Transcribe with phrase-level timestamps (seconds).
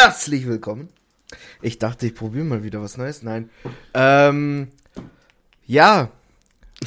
[0.00, 0.90] Herzlich willkommen.
[1.60, 3.24] Ich dachte, ich probiere mal wieder was Neues.
[3.24, 3.50] Nein.
[3.94, 4.68] Ähm,
[5.66, 6.12] ja.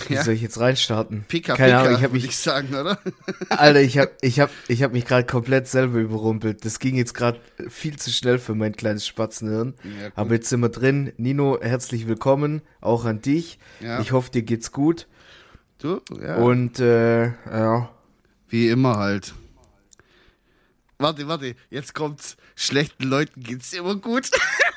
[0.08, 0.24] Wie Ja.
[0.24, 1.26] soll ich jetzt reinstarten?
[1.28, 3.00] Pika, Keine Pika, Ahnung, ich habe mich, ich sagen, oder?
[3.50, 6.64] Alter, ich habe ich hab, ich hab mich gerade komplett selber überrumpelt.
[6.64, 9.74] Das ging jetzt gerade viel zu schnell für mein kleines Spatzenhirn.
[9.84, 10.12] Ja.
[10.16, 11.12] Aber jetzt sind wir drin.
[11.18, 12.62] Nino, herzlich willkommen.
[12.80, 13.60] Auch an dich.
[13.82, 14.00] Ja.
[14.00, 15.08] Ich hoffe, dir geht's gut.
[15.80, 16.00] Du?
[16.18, 16.38] Ja.
[16.38, 17.90] Und, äh, ja.
[18.48, 19.34] Wie immer halt.
[21.02, 22.38] Warte, warte, jetzt kommt's.
[22.56, 24.30] Schlechten Leuten geht's immer gut.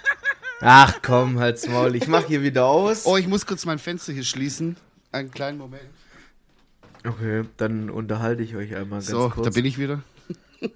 [0.60, 1.94] Ach komm, halt's Maul.
[1.96, 3.04] Ich mach hier wieder aus.
[3.04, 4.76] Oh, ich muss kurz mein Fenster hier schließen.
[5.12, 5.84] Einen kleinen Moment.
[7.06, 9.44] Okay, dann unterhalte ich euch einmal ganz so, kurz.
[9.44, 10.02] da bin ich wieder.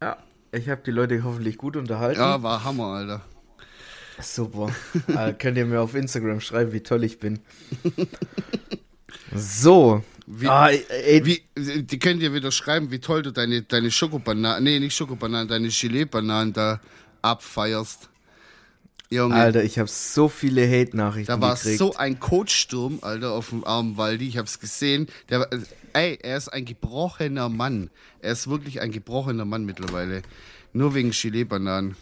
[0.00, 0.16] Ja,
[0.52, 2.20] ich habe die Leute hoffentlich gut unterhalten.
[2.20, 3.20] Ja, war Hammer, Alter.
[4.20, 4.68] Super.
[5.08, 7.40] äh, könnt ihr mir auf Instagram schreiben, wie toll ich bin.
[9.34, 10.04] So.
[10.30, 14.62] Wie, ah, ey, wie, die können dir wieder schreiben, wie toll du deine, deine Schokobananen,
[14.62, 16.80] nee, nicht Schokobananen, deine Gelee-Bananen da
[17.22, 18.10] abfeierst.
[19.08, 21.78] Junge, Alter, ich habe so viele Hate-Nachrichten da war gekriegt.
[21.78, 24.28] so ein Coachsturm, Alter, auf dem armen Waldi.
[24.28, 25.06] Ich hab's gesehen.
[25.30, 25.48] Der,
[25.94, 27.88] ey, er ist ein gebrochener Mann.
[28.20, 30.20] Er ist wirklich ein gebrochener Mann mittlerweile.
[30.74, 31.96] Nur wegen Gelee-Bananen.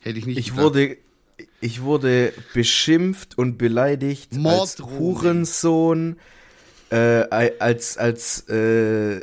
[0.00, 0.64] Hätte ich nicht ich gedacht.
[0.64, 0.96] wurde,
[1.60, 4.98] ich wurde beschimpft und beleidigt als Morddrohungen.
[4.98, 6.16] Hurensohn,
[6.90, 7.24] äh,
[7.58, 9.20] als als äh,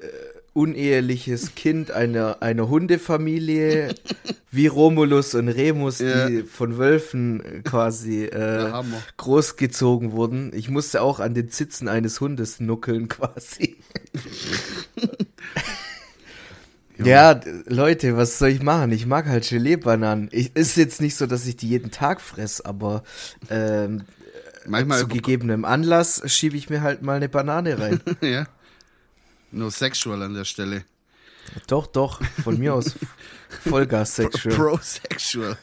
[0.54, 3.94] uneheliches Kind einer einer Hundefamilie,
[4.52, 6.28] wie Romulus und Remus, Ja.
[6.28, 8.72] die von Wölfen äh, quasi äh,
[9.18, 10.52] großgezogen wurden.
[10.56, 13.76] Ich musste auch an den Zitzen eines Hundes nuckeln quasi.
[17.04, 18.92] Ja, Leute, was soll ich machen?
[18.92, 20.30] Ich mag halt Gelee-Bananen.
[20.32, 23.04] Ich- Ist jetzt nicht so, dass ich die jeden Tag fress, aber
[23.52, 24.02] ähm,
[24.68, 28.02] Manchmal zu gegebenem Anlass schiebe ich mir halt mal eine Banane rein.
[28.22, 28.48] ja.
[29.52, 30.84] No sexual an der Stelle.
[31.68, 32.95] doch, doch, von mir aus
[33.68, 34.56] Vollgas-sexual.
[34.56, 35.58] Pro-sexual.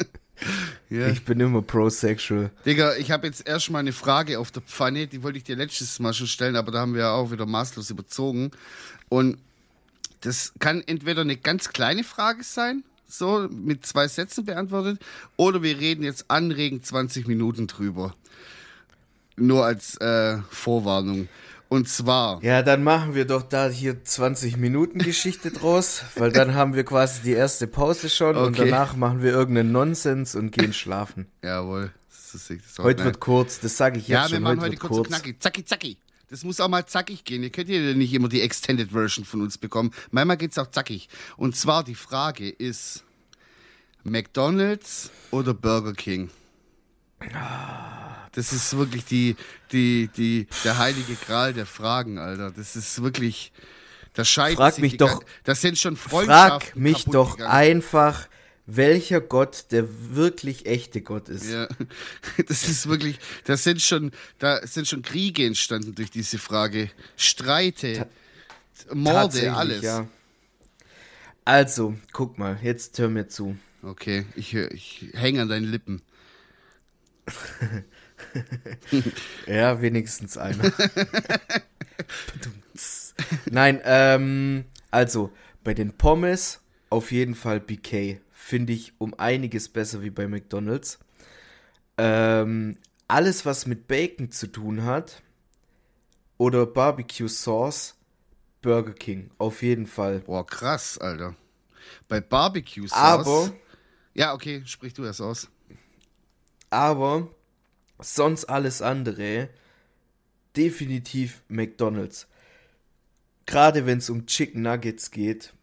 [0.90, 1.08] ja.
[1.08, 2.50] Ich bin immer pro-sexual.
[2.64, 5.98] Digga, ich habe jetzt erstmal eine Frage auf der Pfanne, die wollte ich dir letztes
[5.98, 8.50] Mal schon stellen, aber da haben wir ja auch wieder maßlos überzogen.
[9.08, 9.38] Und
[10.22, 15.00] das kann entweder eine ganz kleine Frage sein, so mit zwei Sätzen beantwortet,
[15.36, 18.14] oder wir reden jetzt anregend 20 Minuten drüber.
[19.36, 21.28] Nur als äh, Vorwarnung.
[21.68, 26.54] Und zwar, Ja, dann machen wir doch da hier 20 Minuten Geschichte draus, weil dann
[26.54, 28.68] haben wir quasi die erste Pause schon und Okay.
[28.68, 31.28] danach machen wir irgendeinen Nonsens und gehen schlafen.
[31.42, 33.04] jawohl, das ist, das Heute nice.
[33.06, 34.42] wird kurz, das sage ich jetzt Ja, wir schon.
[34.42, 35.42] machen heute heute wird kurz, und knackig.
[35.42, 35.96] Zacki, zacki.
[36.32, 37.42] Das muss auch mal zackig gehen.
[37.42, 39.90] Ihr könnt ja nicht immer die Extended Version von uns bekommen.
[40.12, 41.10] Manchmal geht's auch zackig.
[41.36, 43.04] Und zwar die Frage ist:
[44.02, 46.30] McDonalds oder Burger King?
[48.32, 49.36] Das ist wirklich die,
[49.72, 52.50] die, die, der heilige Gral der Fragen, Alter.
[52.50, 53.52] Das ist wirklich.
[54.14, 56.68] Da scheiden Frag mich doch- Das sind schon Freundschaften.
[56.70, 57.50] Frag mich doch gegangen.
[57.52, 58.26] einfach,
[58.66, 61.50] welcher Gott der wirklich echte Gott ist.
[61.50, 61.68] Ja,
[62.46, 66.90] das ist wirklich, das sind schon, da sind schon Kriege entstanden durch diese Frage.
[67.16, 68.06] Streite,
[68.92, 69.82] Morde, Tatsächlich, alles.
[69.82, 70.08] Ja.
[71.44, 73.56] Also, guck mal, jetzt hör mir zu.
[73.82, 76.02] Okay, ich, ich hänge an deinen Lippen.
[79.46, 80.72] Ja, wenigstens einer.
[83.50, 85.32] Nein, ähm, also,
[85.64, 88.20] bei den Pommes auf jeden Fall BK.
[88.52, 90.98] Finde ich um einiges besser wie bei McDonalds.
[91.96, 92.76] Ähm,
[93.08, 95.22] alles, was mit Bacon zu tun hat
[96.36, 97.94] oder Barbecue Sauce,
[98.60, 99.30] Burger King.
[99.38, 100.18] Auf jeden Fall.
[100.18, 101.34] Boah, krass, Alter.
[102.08, 103.00] Bei Barbecue Sauce.
[103.00, 103.52] Aber,
[104.12, 105.48] Ja, okay, sprich du erst aus.
[106.68, 107.30] aber,
[108.00, 109.48] sonst alles andere,
[110.58, 112.26] definitiv McDonalds.
[113.46, 115.54] Gerade wenn es um Chicken Nuggets geht,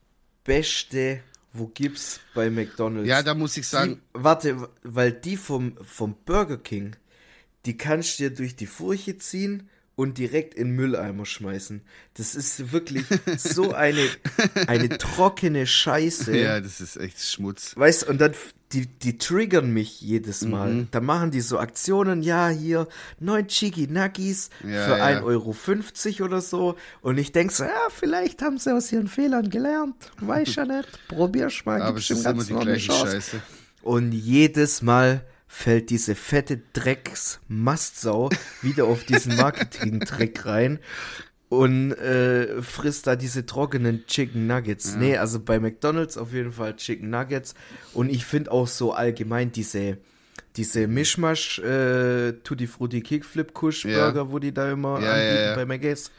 [0.43, 1.21] beste,
[1.53, 3.07] wo gibt's bei McDonalds?
[3.07, 6.95] Ja, da muss ich sagen, die, warte, weil die vom, vom Burger King,
[7.65, 11.81] die kannst du dir durch die Furche ziehen und direkt in Mülleimer schmeißen.
[12.13, 13.05] Das ist wirklich
[13.37, 14.07] so eine,
[14.67, 16.37] eine trockene Scheiße.
[16.37, 17.75] ja, das ist echt Schmutz.
[17.75, 18.33] Weißt und dann,
[18.71, 20.69] die, die triggern mich jedes Mal.
[20.69, 20.87] Mhm.
[20.91, 22.87] Da machen die so Aktionen, ja, hier,
[23.19, 25.21] neun Chigi Nuggies Ja, für ja.
[25.21, 25.23] 1,50
[26.21, 26.75] Euro oder so.
[27.01, 30.11] Und ich denk so, ja, vielleicht haben sie aus ihren Fehlern gelernt.
[30.19, 30.87] Weiß ja nicht.
[31.07, 31.81] Probier's mal.
[31.81, 33.11] Aber es ist immer die gleiche Chance.
[33.11, 33.41] Scheiße.
[33.81, 38.29] Und jedes Mal fällt diese fette Drecks-Mastsau
[38.61, 40.79] wieder auf diesen Marketing-Trick rein
[41.49, 44.95] und äh, frisst da diese trockenen Chicken Nuggets.
[44.95, 47.55] Nee, also bei McDonalds auf jeden Fall Chicken Nuggets.
[47.93, 49.97] Und ich finde auch so allgemein diese,
[50.55, 54.05] diese Mischmasch äh, Tutti Frutti Kickflip Kush Ja.
[54.11, 55.55] Burger, wo die da immer Ja, ja, anbieten ja.
[55.55, 56.11] bei McGays.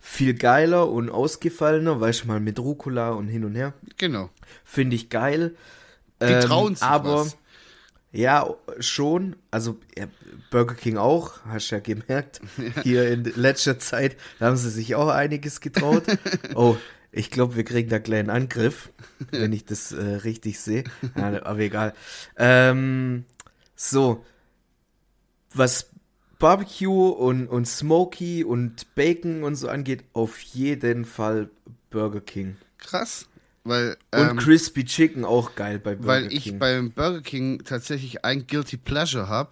[0.00, 3.74] viel geiler und ausgefallener, weißt du mal, mit Rucola und hin und her.
[3.98, 4.30] Genau.
[4.64, 5.54] Finde ich geil.
[6.22, 7.36] Die Ähm, trauen sich aber was.
[8.12, 9.36] Ja, schon.
[9.50, 10.06] Also ja,
[10.50, 12.40] Burger King auch, hast du ja gemerkt.
[12.82, 16.04] Hier in letzter Zeit, haben sie sich auch einiges getraut.
[16.54, 16.76] Oh,
[17.12, 18.90] ich glaube, wir kriegen da gleich einen Angriff,
[19.30, 20.84] wenn ich das äh, richtig sehe.
[21.16, 21.94] Ja, aber egal.
[22.36, 23.24] Ähm,
[23.74, 24.24] so,
[25.54, 25.90] was
[26.38, 31.50] Barbecue und, und Smoky und Bacon und so angeht, auf jeden Fall
[31.90, 32.56] Burger King.
[32.78, 33.28] Krass.
[33.64, 36.58] Weil, Und ähm, Crispy Chicken auch geil bei Burger weil ich King.
[36.58, 39.50] beim Burger King tatsächlich ein Guilty Pleasure habe.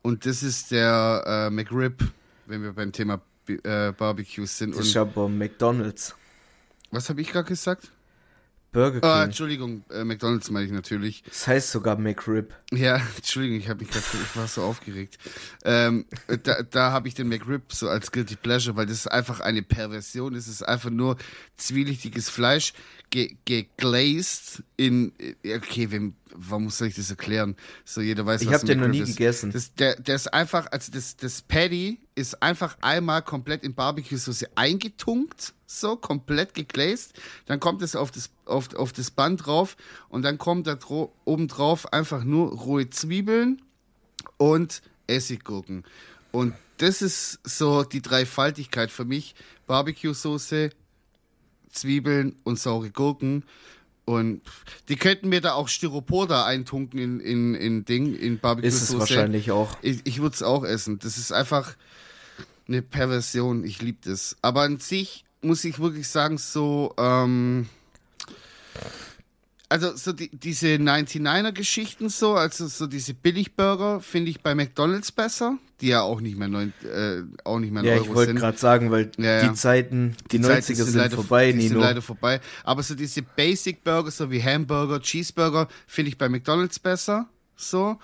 [0.00, 2.02] Und das ist der äh, McRib,
[2.46, 4.74] wenn wir beim Thema B äh, Barbecue sind.
[4.76, 6.14] das ist Und aber McDonald's.
[6.90, 7.92] was habe ich gerade gesagt?
[8.72, 9.10] Burger King.
[9.10, 11.22] Ah, Entschuldigung, äh, McDonalds meine ich natürlich.
[11.24, 12.54] das heißt sogar McRib.
[12.72, 15.18] Ja, Entschuldigung, ich mich grad, ich war so aufgeregt.
[15.62, 16.06] Ähm,
[16.44, 19.62] da da habe ich den McRib so als Guilty Pleasure, weil das ist einfach eine
[19.62, 20.34] Perversion.
[20.34, 21.18] Es ist einfach nur
[21.58, 22.72] zwielichtiges Fleisch
[23.12, 25.12] ge geglazed in.
[25.44, 27.54] Okay, wem, warum soll ich das erklären?
[27.84, 29.10] So jeder weiß, Ich was habe den noch nie ist.
[29.16, 29.52] gegessen.
[29.52, 34.48] Das, der, der ist einfach, also das, das Patty ist einfach einmal komplett in Barbecue-Soße
[34.56, 37.12] eingetunkt, so komplett geglazed.
[37.46, 39.76] Dann kommt es auf das, auf, auf das Band drauf
[40.08, 40.76] und dann kommt da
[41.24, 43.62] oben drauf einfach nur rohe Zwiebeln
[44.38, 45.84] und Essiggurken.
[46.32, 49.34] Und das ist so die Dreifaltigkeit für mich.
[49.66, 50.70] Barbecue-Soße,
[51.72, 53.44] Zwiebeln und saure Gurken.
[54.04, 54.42] Und
[54.88, 58.82] die könnten mir da auch Styropor da eintunken in, in, in Ding, in Barbecue-Soße.
[58.82, 59.76] Ist es wahrscheinlich auch.
[59.80, 60.98] Ich, ich würde es auch essen.
[60.98, 61.76] Das ist einfach
[62.66, 63.64] eine Perversion.
[63.64, 64.36] Ich liebe das.
[64.42, 67.68] Aber an sich muss ich wirklich sagen, so, ähm,
[69.72, 75.56] also so die, diese 99er-Geschichten so, also so diese Billigburger finde ich bei McDonalds besser,
[75.80, 78.38] die ja auch nicht mehr, neun, äh, auch nicht mehr Ja, Euro ich wollte sind.
[78.40, 81.80] gerade sagen, weil Ja, die Zeiten, die, Zeiten 90er sind, vorbei, die sind Nino.
[81.80, 82.40] leider vorbei.
[82.64, 87.26] Aber so diese Basic Burger, so wie Hamburger, Cheeseburger, finde ich bei McDonalds besser.
[87.56, 87.98] So.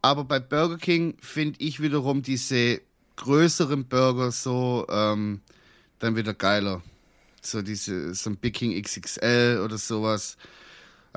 [0.00, 2.80] Aber bei Burger King finde ich wiederum diese
[3.16, 5.40] größeren Burger so ähm,
[5.98, 6.80] dann wieder geiler.
[7.42, 10.36] So diese, so ein Big King XXL oder sowas.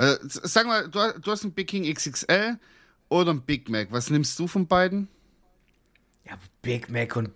[0.02, 2.58] Also, sag mal, du, du hast ein Big King XXL
[3.10, 3.90] oder ein Big Mac.
[3.92, 5.08] Was nimmst du von beiden?
[6.26, 7.30] Ja, Big Mac und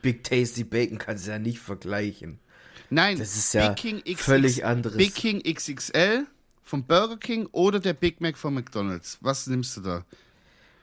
[0.00, 2.38] Big Tasty Bacon kannst du ja nicht vergleichen.
[2.90, 4.96] Nein, Das ist ja XX, völlig anderes.
[4.96, 6.26] Big King XXL
[6.62, 9.18] vom Burger King oder der Big Mac von McDonald's.
[9.20, 10.04] Was nimmst du da?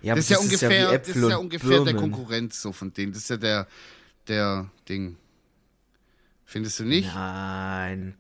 [0.02, 1.96] Ja, Das ist ja ungefähr, wie das Äpfel ist ja ungefähr der.
[1.96, 3.14] Konkurrenz so von denen.
[3.14, 3.68] Das ist ja der,
[4.28, 5.18] der Ding.
[6.46, 7.12] Findest du nicht?
[7.14, 8.16] Nein.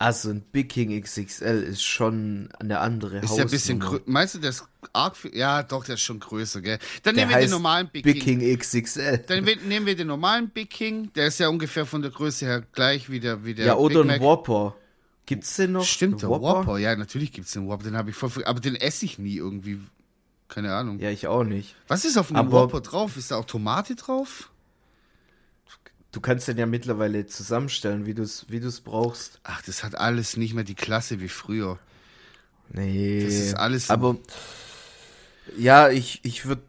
[0.00, 4.02] Also ein Big King XXL ist schon eine andere Ist ja ein bisschen größer.
[4.06, 4.64] Meinst du, der ist
[4.94, 5.36] arg viel?
[5.36, 6.78] Ja, doch, der ist schon größer, gell?
[7.02, 8.38] Dann Der nehmen wir den normalen Big, Big King.
[8.38, 9.18] King XXL.
[9.26, 11.12] Dann nehmen wir den normalen Big King.
[11.12, 14.00] Der ist ja ungefähr von der Größe her gleich wie der, wie der Ja, oder
[14.02, 14.22] ein.
[14.22, 14.74] Whopper.
[15.26, 15.84] Gibt's den noch?
[15.84, 16.78] Stimmt, der Whopper?
[16.78, 17.84] Ja, natürlich gibt es den Whopper.
[17.84, 18.30] Den habe ich voll.
[18.46, 19.80] Aber den esse ich nie irgendwie.
[20.48, 20.98] Keine Ahnung.
[20.98, 21.76] Ja, ich auch nicht.
[21.88, 23.18] Was ist auf dem Whopper drauf?
[23.18, 24.50] Ist da auch Tomate drauf?
[26.12, 29.40] Du kannst den ja mittlerweile zusammenstellen, wie du es wie du's brauchst.
[29.44, 31.78] Ach, das hat alles nicht mehr die Klasse wie früher.
[32.72, 33.24] Nee.
[33.24, 34.16] Das ist alles- Aber
[35.56, 36.62] ja, ich, ich würde.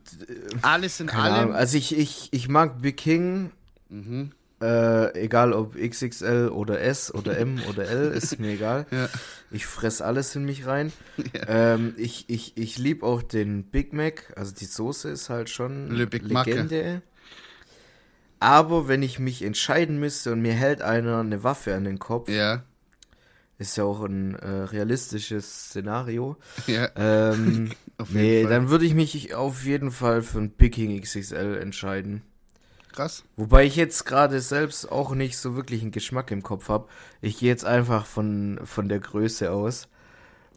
[0.61, 1.33] Alles in allem.
[1.33, 1.53] Ahnung.
[1.55, 3.51] Also ich, ich, ich mag Big King.
[3.89, 4.31] Mhm.
[4.61, 8.85] Äh, egal ob XXL oder S oder M oder L, ist mir egal.
[8.91, 9.09] Ja.
[9.49, 10.91] Ich fress alles in mich rein.
[11.47, 14.31] Ähm, ich ich, ich liebe auch den Big Mac.
[14.35, 17.01] Also die Soße ist halt schon Le Big Macke.
[18.41, 22.27] Aber wenn ich mich entscheiden müsste und mir hält einer eine Waffe an den Kopf,
[22.27, 22.63] Ja,
[23.59, 26.37] ist ja auch ein äh, realistisches Szenario.
[26.65, 26.89] ja.
[26.95, 27.71] Ähm,
[28.09, 28.49] nee, Fall.
[28.51, 32.23] dann würde ich mich auf jeden Fall für ein Big King XXL entscheiden.
[32.93, 33.23] Krass.
[33.37, 36.87] Wobei ich jetzt gerade selbst auch nicht so wirklich einen Geschmack im Kopf habe.
[37.21, 39.87] Ich gehe jetzt einfach von, von der Größe aus.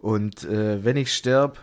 [0.01, 1.63] Und äh, wenn ich sterb,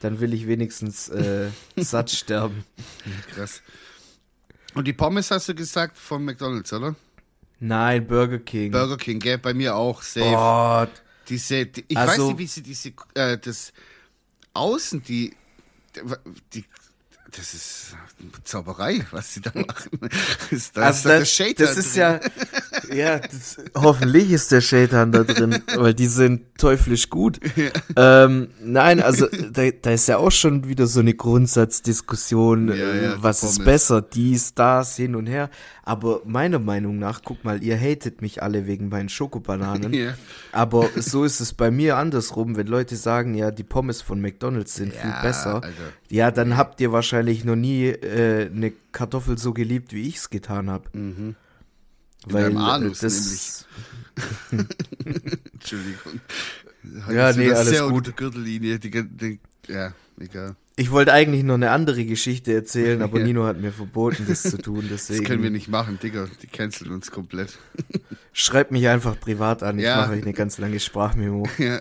[0.00, 2.64] dann will ich wenigstens äh, satt sterben.
[3.34, 3.62] Krass.
[4.74, 6.94] Und die Pommes hast du gesagt von McDonalds, oder?
[7.60, 8.72] Nein, Burger King.
[8.72, 9.38] Burger King, gell?
[9.38, 10.02] Bei mir auch.
[10.02, 10.26] Safe.
[10.30, 10.88] Boah,
[11.28, 13.72] Diese, die, ich Also- weiß nicht, wie sie diese, äh, das
[14.54, 15.34] Außen, die,
[16.52, 16.64] die,
[17.32, 17.96] das ist
[18.44, 19.98] Zauberei, was sie da machen.
[20.50, 22.20] Das, da ist also doch das, Shade das da ist drin.
[22.90, 27.40] ja, ja, das, hoffentlich ist der Shaitan da drin, weil die sind teuflisch gut.
[27.96, 33.04] Ähm, nein, also da, da ist ja auch schon wieder so eine Grundsatzdiskussion, Ja, äh,
[33.04, 35.50] ja, was ist besser, dies, das, hin und her.
[35.84, 39.92] Aber meiner Meinung nach, guck mal, ihr hatet mich alle wegen meinen Schokobananen.
[40.02, 40.14] Ja.
[40.52, 44.74] Aber so ist es bei mir andersrum, wenn Leute sagen, ja, die Pommes von McDonalds
[44.74, 45.54] sind Ja, viel besser.
[45.56, 45.68] Alter.
[46.08, 50.30] Ja, dann habt ihr wahrscheinlich noch nie äh, eine Kartoffel so geliebt, wie ich es
[50.30, 50.88] getan habe.
[50.92, 51.34] Mhm.
[52.26, 53.66] In weil Anus das,
[55.52, 56.20] Entschuldigung.
[56.84, 58.16] Ja, Heute sind nee, alles sehr gut.
[58.16, 58.78] Gürtellinie.
[58.78, 60.56] Die, die, ja, egal.
[60.76, 63.26] Ich wollte eigentlich noch eine andere Geschichte erzählen, aber Ja.
[63.26, 64.86] Nino hat mir verboten, das zu tun.
[64.90, 66.26] Das Deswegen können wir nicht machen, Digga.
[66.42, 67.58] Die canceln uns komplett.
[68.32, 69.78] schreibt mich einfach privat an.
[69.78, 69.96] Ich Ja.
[69.96, 71.46] mache euch eine ganz lange Sprachmemo.
[71.58, 71.80] Ja,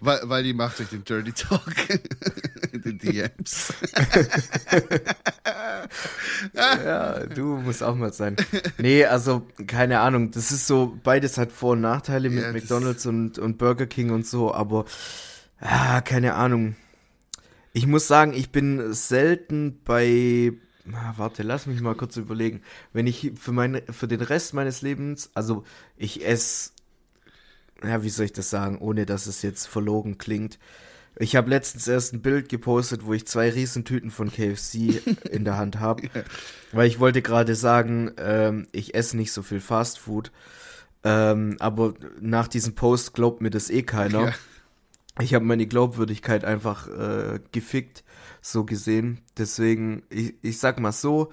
[0.00, 1.62] weil, weil die macht euch den Dirty Talk
[2.72, 3.72] in den DMs.
[6.54, 8.36] Ja, du musst auch mal sein.
[8.78, 10.30] Nee, also keine Ahnung.
[10.32, 13.86] Das ist so, beides hat Vor- und Nachteile mit Ja, das- McDonalds und, und Burger
[13.86, 14.84] King und so, aber
[15.60, 16.74] ah, keine Ahnung.
[17.72, 20.52] Ich muss sagen, ich bin selten bei.
[20.84, 22.62] Warte, lass mich mal kurz überlegen.
[22.92, 25.64] Wenn ich für, meine, für den Rest meines Lebens, also
[25.96, 26.72] ich esse,
[27.84, 30.58] ja, wie soll ich das sagen, ohne dass es jetzt verlogen klingt.
[31.16, 35.56] Ich habe letztens erst ein Bild gepostet, wo ich zwei Riesentüten von KFC in der
[35.56, 36.08] Hand habe.
[36.72, 40.32] Weil ich wollte gerade sagen, ähm, ich esse nicht so viel Fast Food.
[41.04, 44.28] Ähm, aber nach diesem Post glaubt mir das eh keiner.
[44.28, 44.34] Ja.
[45.20, 48.02] Ich habe meine Glaubwürdigkeit einfach äh, gefickt,
[48.40, 49.20] so gesehen.
[49.36, 51.32] Deswegen, ich, ich sag mal so,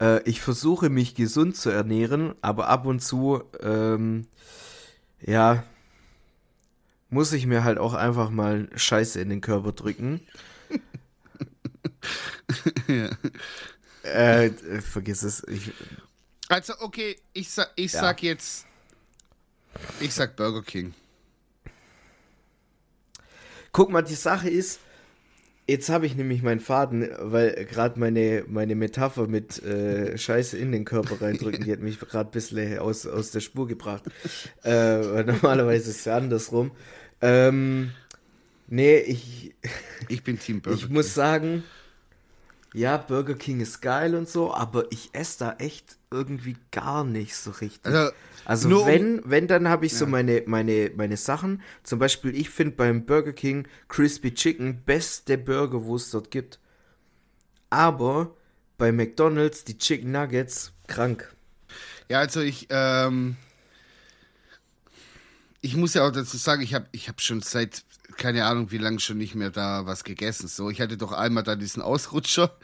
[0.00, 4.28] äh, ich versuche mich gesund zu ernähren, aber ab und zu, ähm,
[5.20, 5.64] ja,
[7.10, 10.20] muss ich mir halt auch einfach mal Scheiße in den Körper drücken.
[12.88, 13.10] Ja.
[14.04, 15.42] Äh, äh, vergiss es.
[15.48, 15.72] Ich,
[16.48, 18.00] Also, okay, ich, sag, ich Ja.
[18.00, 18.66] sag jetzt.
[20.00, 20.94] Ich sag Burger King.
[23.76, 24.80] Guck mal, die Sache ist,
[25.66, 30.72] jetzt habe ich nämlich meinen Faden, weil gerade meine, meine Metapher mit äh, Scheiße in
[30.72, 34.04] den Körper reindrücken, die hat mich gerade ein bisschen aus, aus der Spur gebracht.
[34.64, 36.70] Äh, normalerweise ist es ja andersrum.
[37.20, 37.90] Ähm,
[38.66, 39.54] nee, ich,
[40.08, 41.62] Ich bin Team Burger ich muss sagen,
[42.76, 47.34] ja, Burger King ist geil und so, aber ich esse da echt irgendwie gar nicht
[47.34, 47.86] so richtig.
[47.94, 48.12] Also,
[48.44, 50.10] Also nur um- wenn, wenn, dann habe ich so Ja.
[50.10, 51.62] meine, meine, meine Sachen.
[51.82, 56.58] Zum Beispiel, ich finde beim Burger King Crispy Chicken beste Burger, wo es dort gibt.
[57.70, 58.36] Aber
[58.78, 61.34] bei McDonald's die Chicken Nuggets krank.
[62.10, 63.36] Ja, also ich, ähm,
[65.62, 67.84] ich muss ja auch dazu sagen, ich habe ich hab schon seit,
[68.16, 70.48] keine Ahnung, wie lange schon nicht mehr da was gegessen.
[70.48, 72.56] So, ich hatte doch einmal da diesen Ausrutscher.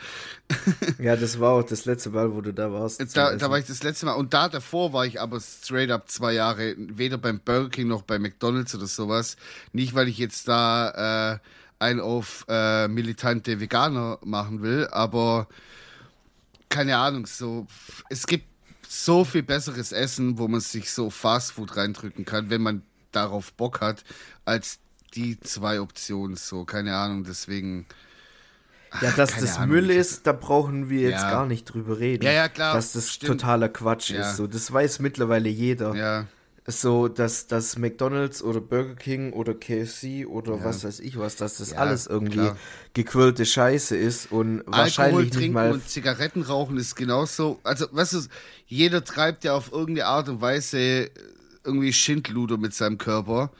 [0.98, 3.00] Ja, das war auch das letzte Mal, wo du da warst.
[3.16, 4.12] Da, da war ich das letzte Mal.
[4.12, 8.02] Und da davor war ich aber straight up zwei Jahre, weder beim Burger King noch
[8.02, 9.36] bei McDonalds oder sowas.
[9.72, 11.38] Nicht, weil ich jetzt da äh,
[11.78, 15.48] ein auf äh, militante Veganer machen will, aber
[16.68, 17.66] keine Ahnung, so
[18.08, 18.46] es gibt
[18.88, 23.52] so viel besseres Essen, wo man sich so Fast Food reindrücken kann, wenn man darauf
[23.54, 24.04] Bock hat,
[24.44, 24.78] als
[25.14, 26.36] die zwei Optionen.
[26.36, 27.86] So, keine Ahnung, deswegen.
[29.00, 31.30] ja, dass das Ahnung, Müll ist, da brauchen wir jetzt Ja.
[31.30, 32.24] gar nicht drüber reden.
[32.24, 33.40] Ja, ja, klar, Dass das stimmt.
[33.40, 34.20] totaler Quatsch Ja.
[34.30, 34.36] ist.
[34.36, 35.94] So, das weiß mittlerweile jeder.
[35.94, 36.26] Ja,
[36.66, 40.64] so, dass, dass McDonalds oder Burger King oder KFC oder Ja.
[40.64, 42.56] was weiß ich was, dass das alles irgendwie klar.
[42.94, 45.72] gequirlte Scheiße ist und Alkohol wahrscheinlich nicht trinken mal.
[45.72, 47.58] und Zigaretten rauchen ist genauso.
[47.64, 48.20] Also, weißt du,
[48.66, 51.10] jeder treibt ja auf irgendeine Art und Weise
[51.64, 53.50] irgendwie Schindluder mit seinem Körper.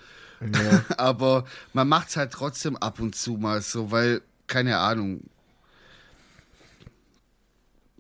[0.53, 0.85] Ja.
[0.97, 5.23] Aber man macht es halt trotzdem ab und zu mal so, weil, keine Ahnung.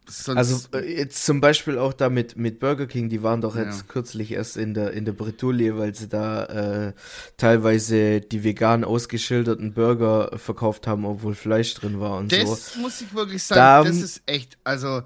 [0.09, 3.55] Sonst, Also äh, jetzt zum Beispiel auch da mit, mit Burger King, die waren doch
[3.57, 3.85] jetzt Ja.
[3.89, 6.45] kürzlich erst in der, in der Bretouille, weil sie da
[6.89, 6.93] äh,
[7.37, 12.37] teilweise die vegan ausgeschilderten Burger verkauft haben, obwohl Fleisch drin war und so.
[12.41, 15.03] das muss ich wirklich sagen, Da- das ist echt, also,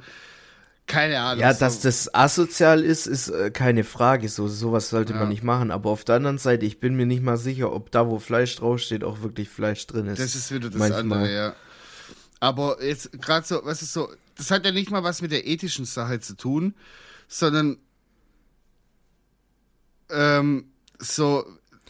[0.86, 1.40] keine Ahnung.
[1.40, 4.28] Ja, dass das asozial ist, ist äh, keine Frage.
[4.28, 5.18] So sowas sollte Ja.
[5.20, 5.70] man nicht machen.
[5.70, 8.54] Aber auf der anderen Seite, ich bin mir nicht mal sicher, ob da, wo Fleisch
[8.56, 10.20] draufsteht, auch wirklich Fleisch drin ist.
[10.20, 11.00] Das ist wieder das Manchmal.
[11.00, 11.56] andere, ja.
[12.38, 15.46] Aber jetzt gerade so, was ist so, das hat ja nicht mal was mit der
[15.46, 16.74] ethischen Sache zu tun,
[17.28, 17.78] sondern
[20.10, 20.66] ähm,
[20.98, 21.44] so,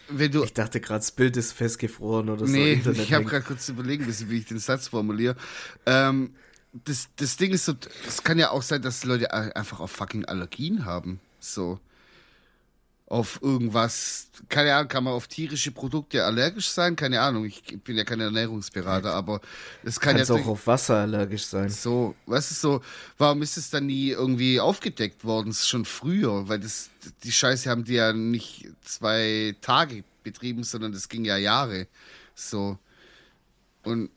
[0.08, 0.44] wenn du.
[0.44, 2.52] Ich dachte gerade, das Bild ist festgefroren oder so.
[2.52, 5.36] nee, ich habe gerade kurz überlegen müssen, wie ich den Satz formuliere.
[5.84, 6.34] Ähm,
[6.84, 7.74] das, das Ding ist so,
[8.06, 11.20] es kann ja auch sein, dass Leute einfach auf fucking Allergien haben.
[11.40, 11.80] So.
[13.08, 16.96] Auf irgendwas, keine Ahnung, kann man auf tierische Produkte allergisch sein?
[16.96, 19.40] Keine Ahnung, ich bin ja kein Ernährungsberater, aber
[19.84, 21.70] es kann Kannst ja auch auf Wasser allergisch sein.
[21.70, 22.80] so, weißt du, so,
[23.16, 26.48] warum ist es dann nie irgendwie aufgedeckt worden, schon früher?
[26.48, 26.90] Weil das,
[27.22, 31.86] die Scheiße haben die ja nicht zwei Tage betrieben, sondern das ging ja Jahre.
[32.34, 32.76] So.
[33.84, 34.10] Und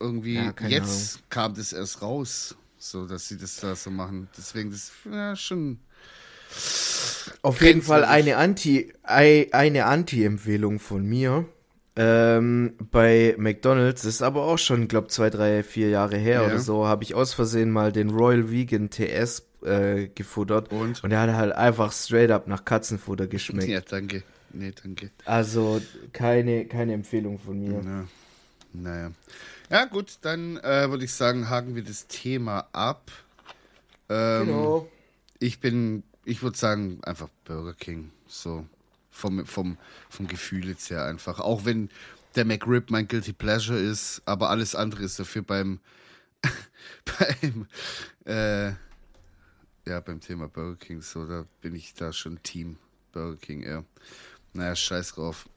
[0.00, 4.28] irgendwie Ja, jetzt kam das erst raus, so, dass sie das da so machen.
[4.36, 5.78] Deswegen, das, ja, schon.
[7.42, 11.44] Auf jeden Fall eine Anti, ei- eine Anti-Empfehlung von mir.
[11.98, 16.46] Ähm, bei McDonalds ist aber auch schon, glaube zwei, drei, vier Jahre her Ja.
[16.46, 20.70] oder so, habe ich aus Versehen mal den Royal Vegan TS äh, gefuttert.
[20.72, 21.02] Und?
[21.02, 23.68] Und der hat halt einfach straight up nach Katzenfutter geschmeckt.
[23.68, 24.22] Ja, danke.
[24.52, 25.10] Nee, danke.
[25.24, 25.80] Also
[26.12, 27.80] keine, keine Empfehlung von mir.
[27.82, 28.04] Ja.
[28.72, 29.10] Naja.
[29.70, 33.10] Ja, gut, dann äh, würde ich sagen, haken wir das Thema ab.
[34.08, 34.88] Ähm, Genau.
[35.38, 38.10] Ich bin, ich würde sagen, einfach Burger King.
[38.26, 38.66] So.
[39.10, 39.78] Vom, vom,
[40.10, 41.40] vom Gefühl jetzt her einfach.
[41.40, 41.90] Auch wenn
[42.36, 45.80] der McRib mein Guilty Pleasure ist, aber alles andere ist dafür beim,
[47.04, 47.66] beim,
[48.26, 48.68] äh,
[49.86, 52.76] ja, beim Thema Burger King so, da bin ich da schon Team
[53.12, 53.84] Burger King, ja.
[54.52, 55.48] Naja, scheiß drauf.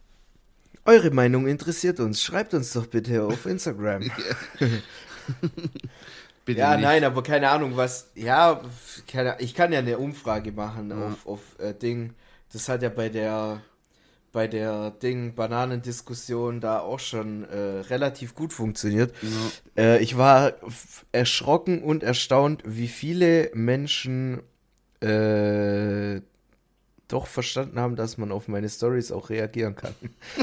[0.90, 2.24] Eure Meinung interessiert uns.
[2.24, 4.02] Schreibt uns doch bitte auf Instagram.
[6.46, 6.84] Bitte Ja, nicht.
[6.84, 8.10] nein, aber keine Ahnung, was.
[8.16, 8.62] Ja,
[9.08, 12.16] keine, ich kann ja eine Umfrage machen auf, auf äh, Ding.
[12.52, 13.62] Das hat ja bei der
[14.32, 19.14] bei der Ding Bananendiskussion da auch schon äh, relativ gut funktioniert.
[19.78, 20.54] Äh, ich war
[21.12, 24.42] erschrocken und erstaunt, wie viele Menschen
[25.02, 26.22] äh,
[27.10, 29.94] doch verstanden haben, dass man auf meine Stories auch reagieren kann.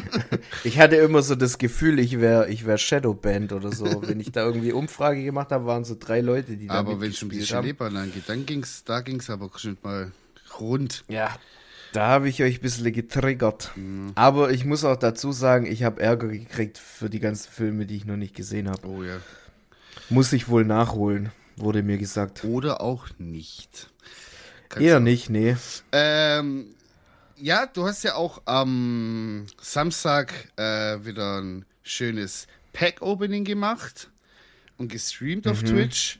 [0.64, 4.02] ich hatte immer so das Gefühl, ich wäre ich wär Shadowband oder so.
[4.06, 7.10] Wenn ich da irgendwie Umfrage gemacht habe, waren so drei Leute, die da Aber wenn
[7.10, 7.64] es mitgespielt haben.
[7.64, 10.10] Schleppern angeht, dann ging's, da ging es aber schon mal
[10.58, 11.04] rund.
[11.08, 11.36] Ja,
[11.92, 13.70] da habe ich euch ein bisschen getriggert.
[13.76, 14.12] Mhm.
[14.16, 17.96] Aber ich muss auch dazu sagen, ich habe Ärger gekriegt für die ganzen Filme, die
[17.96, 18.86] ich noch nicht gesehen habe.
[18.86, 19.18] Oh ja.
[20.10, 22.44] Muss ich wohl nachholen, wurde mir gesagt.
[22.44, 23.88] Oder auch nicht.
[24.68, 25.56] Kannst Eher nicht, nee.
[25.92, 26.74] Ähm,
[27.36, 34.10] ja, du hast ja auch am Samstag äh, wieder ein schönes Pack-Opening gemacht
[34.78, 35.52] und gestreamt Mhm.
[35.52, 36.18] auf Twitch.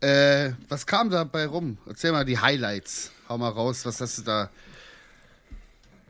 [0.00, 1.78] Äh, was kam dabei rum?
[1.86, 3.12] Erzähl mal die Highlights.
[3.28, 4.50] Hau mal raus, was hast du da?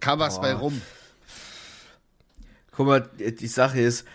[0.01, 0.43] Kam was Boah.
[0.43, 0.81] bei rum?
[2.71, 4.07] Guck mal, die Sache ist,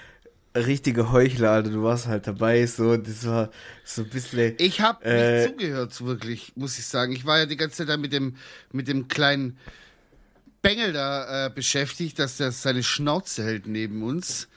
[0.65, 3.49] richtige Heuchler, Alter, du warst halt dabei, so, das war
[3.83, 4.55] so ein bisschen.
[4.57, 7.11] Ich habe Äh, nicht zugehört, wirklich, muss ich sagen.
[7.13, 8.35] Ich war ja die ganze Zeit da mit dem,
[8.71, 9.57] mit dem kleinen
[10.61, 14.47] Bengel da äh, beschäftigt, dass der seine Schnauze hält neben uns.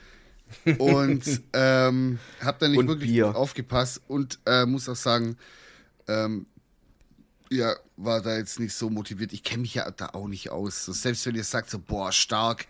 [0.76, 3.36] Und ähm, habe da nicht Und wirklich Bier.
[3.36, 5.36] aufgepasst und äh, muss auch sagen,
[6.08, 6.46] ähm,
[7.50, 9.32] ja, war da jetzt nicht so motiviert.
[9.32, 10.84] Ich kenne mich ja da auch nicht aus.
[10.84, 12.66] So, selbst wenn ihr sagt, so, boah, stark,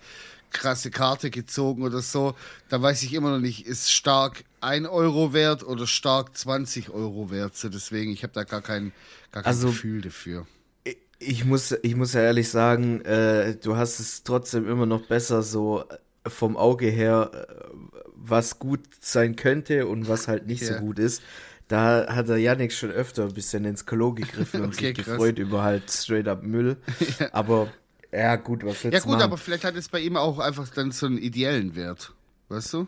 [0.51, 2.35] krasse Karte gezogen oder so,
[2.69, 7.31] da weiß ich immer noch nicht, ist stark 1 Euro wert oder stark 20 Euro
[7.31, 7.57] wert.
[7.57, 8.93] So, deswegen, ich habe da gar kein,
[9.33, 10.47] gar kein Also- Gefühl dafür.
[11.23, 15.43] Ich muss, ich muss ja ehrlich sagen, äh, du hast es trotzdem immer noch besser
[15.43, 15.85] so
[16.25, 17.55] äh, vom Auge her, äh,
[18.15, 20.75] was gut sein könnte und was halt nicht Ja.
[20.75, 21.23] so gut ist.
[21.69, 25.05] Da hat der Yannick schon öfter ein bisschen ins Klo gegriffen und Okay, sich krass.
[25.15, 26.79] gefreut über halt straight up Müll.
[27.33, 27.69] Aber
[28.13, 29.23] ja gut, was willst Ja gut, machen?
[29.23, 32.13] aber vielleicht hat es bei ihm auch einfach dann so einen ideellen Wert.
[32.49, 32.87] Weißt du?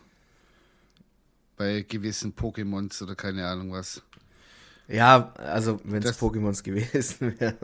[1.56, 4.02] Bei gewissen Pokémons oder keine Ahnung was.
[4.88, 7.56] Ja, also wenn es Das- Pokémons gewesen wären.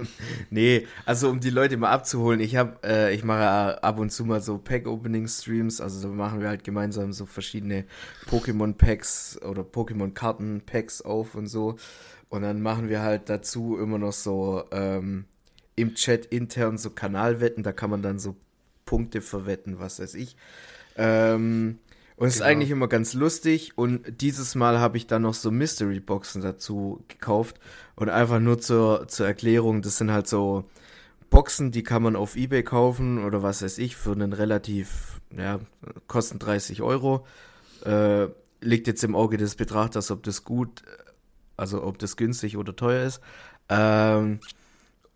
[0.51, 4.25] nee, also um die Leute mal abzuholen, ich habe, äh, ich mache ab und zu
[4.25, 7.85] mal so Pack-Opening-Streams, also da machen wir halt gemeinsam so verschiedene
[8.31, 11.77] Pokémon-Packs oder Pokémon-Karten-Packs auf und so.
[12.29, 15.25] Und dann machen wir halt dazu immer noch so ähm,
[15.79, 18.37] im Chat intern so Kanalwetten, da kann man dann so
[18.85, 20.37] Punkte verwetten, was weiß ich.
[20.97, 21.79] Ähm,
[22.17, 22.51] und es ist Genau.
[22.51, 23.77] eigentlich immer ganz lustig.
[23.79, 27.61] Und dieses Mal habe ich dann noch so Mystery-Boxen dazu gekauft.
[27.95, 30.65] Und einfach nur zur, zur Erklärung, das sind halt so
[31.31, 35.61] Boxen, die kann man auf Ebay kaufen oder was weiß ich, für einen relativ, ja,
[36.07, 37.27] kosten 30 Euro.
[37.85, 38.29] Äh,
[38.61, 40.83] liegt jetzt im Auge des Betrachters, ob das gut,
[41.57, 43.21] also ob das günstig oder teuer ist.
[43.69, 44.41] Ähm,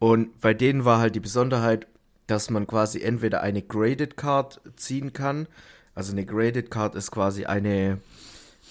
[0.03, 1.87] und bei denen war halt die Besonderheit,
[2.27, 5.47] dass man quasi entweder eine Graded Card ziehen kann.
[5.95, 8.01] Also eine Graded Card ist quasi eine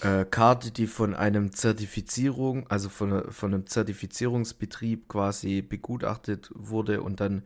[0.02, 7.22] äh, Karte, die von einem Zertifizierung, also von, von einem Zertifizierungsbetrieb quasi begutachtet wurde und
[7.22, 7.44] dann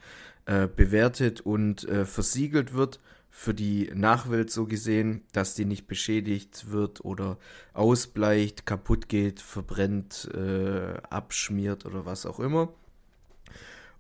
[0.47, 6.71] äh, bewertet und äh, versiegelt wird für die Nachwelt so gesehen, dass die nicht beschädigt
[6.71, 7.37] wird oder
[7.75, 12.73] ausbleicht, kaputt geht, verbrennt, äh, abschmiert oder was auch immer.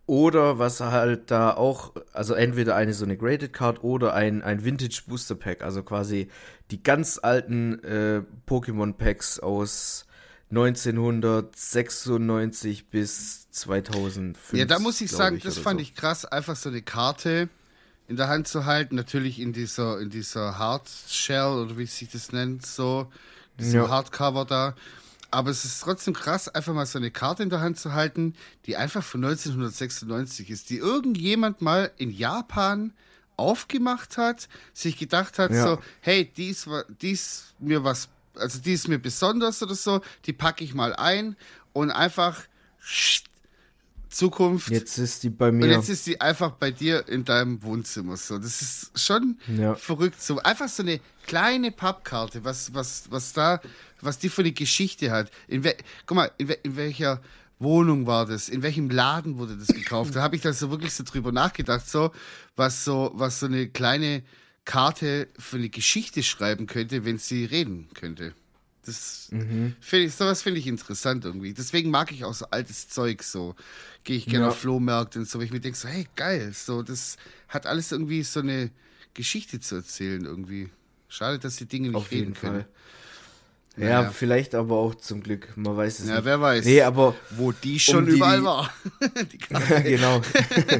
[0.07, 4.63] Oder was halt da auch, also entweder eine so eine Graded Card oder ein, ein
[4.63, 6.29] Vintage Booster Pack, also quasi
[6.69, 10.05] die ganz alten äh, Pokémon Packs aus
[10.51, 14.53] 1996 bis 2005.
[14.53, 15.83] Ja, da muss ich sagen, das oder fand so.
[15.83, 17.49] ich krass, einfach so eine Karte
[18.07, 22.09] in der Hand zu halten, natürlich in dieser, in dieser Hard Shell oder wie sich
[22.09, 23.11] das nennt, so,
[23.59, 23.89] diesem Ja.
[23.89, 24.75] Hardcover da.
[25.31, 28.35] Aber es ist trotzdem krass, einfach mal so eine Karte in der Hand zu halten,
[28.65, 32.93] die einfach von 1996 ist, die irgendjemand mal in Japan
[33.37, 35.63] aufgemacht hat, sich gedacht hat, Ja.
[35.63, 36.67] so, hey, die ist,
[37.01, 40.95] die ist mir was, also die ist mir besonders oder so, die packe ich mal
[40.95, 41.35] ein
[41.73, 42.41] und einfach
[44.15, 44.69] Zukunft.
[44.69, 45.65] Jetzt ist die bei mir.
[45.65, 48.15] Und jetzt ist sie einfach bei dir in deinem Wohnzimmer.
[48.15, 49.75] So, das ist schon Ja.
[49.75, 50.21] verrückt.
[50.21, 53.61] So einfach so eine kleine Pappkarte, was, was, was da,
[53.99, 55.31] was die für eine Geschichte hat.
[55.47, 55.63] In
[56.05, 57.21] guck mal, in, wel, in welcher
[57.59, 58.47] Wohnung war das?
[58.47, 60.15] In welchem Laden wurde das gekauft?
[60.15, 62.11] Da habe ich da so wirklich so drüber nachgedacht, so
[62.55, 64.23] was so, was so eine kleine
[64.63, 68.33] Karte für eine Geschichte schreiben könnte, wenn sie reden könnte.
[68.85, 69.75] Das Mhm.
[69.81, 71.53] finde ich, sowas finde ich interessant irgendwie.
[71.53, 73.55] Deswegen mag ich auch so altes Zeug so.
[74.03, 74.49] Gehe ich gerne Ja.
[74.51, 77.17] auf Flohmärkte und so, weil ich mir denke so, hey, geil, so, das
[77.47, 78.71] hat alles irgendwie so eine
[79.13, 80.69] Geschichte zu erzählen irgendwie.
[81.07, 82.61] Schade, dass die Dinge nicht Auf reden können.
[82.61, 82.67] Fall.
[83.77, 84.09] Ja, Naja.
[84.11, 85.49] vielleicht aber auch zum Glück.
[85.57, 86.25] Man weiß es Ja, nicht.
[86.25, 86.63] wer weiß.
[86.65, 88.73] Nee, aber Wo die schon die- überall war.
[89.31, 89.83] die Karte.
[89.83, 90.21] genau.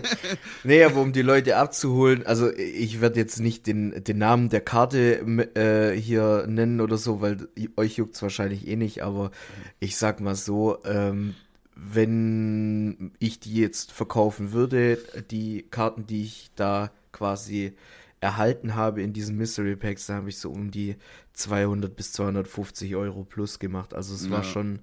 [0.63, 4.62] nee, aber um die Leute abzuholen, also ich werde jetzt nicht den, den Namen der
[4.62, 5.19] Karte
[5.55, 9.31] äh, hier nennen oder so, weil euch juckt's wahrscheinlich eh nicht, aber
[9.79, 11.36] ich sag mal so, ähm,
[11.75, 14.97] wenn ich die jetzt verkaufen würde,
[15.31, 17.73] die Karten, die ich da quasi
[18.21, 20.95] erhalten habe in diesen Mystery Packs, da habe ich so um die
[21.36, 23.93] 200 bis 250 Euro plus gemacht.
[23.93, 24.43] Also es war Ja.
[24.43, 24.80] schon,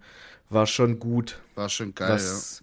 [0.50, 1.40] war schon gut.
[1.54, 2.62] War schon geil, Was,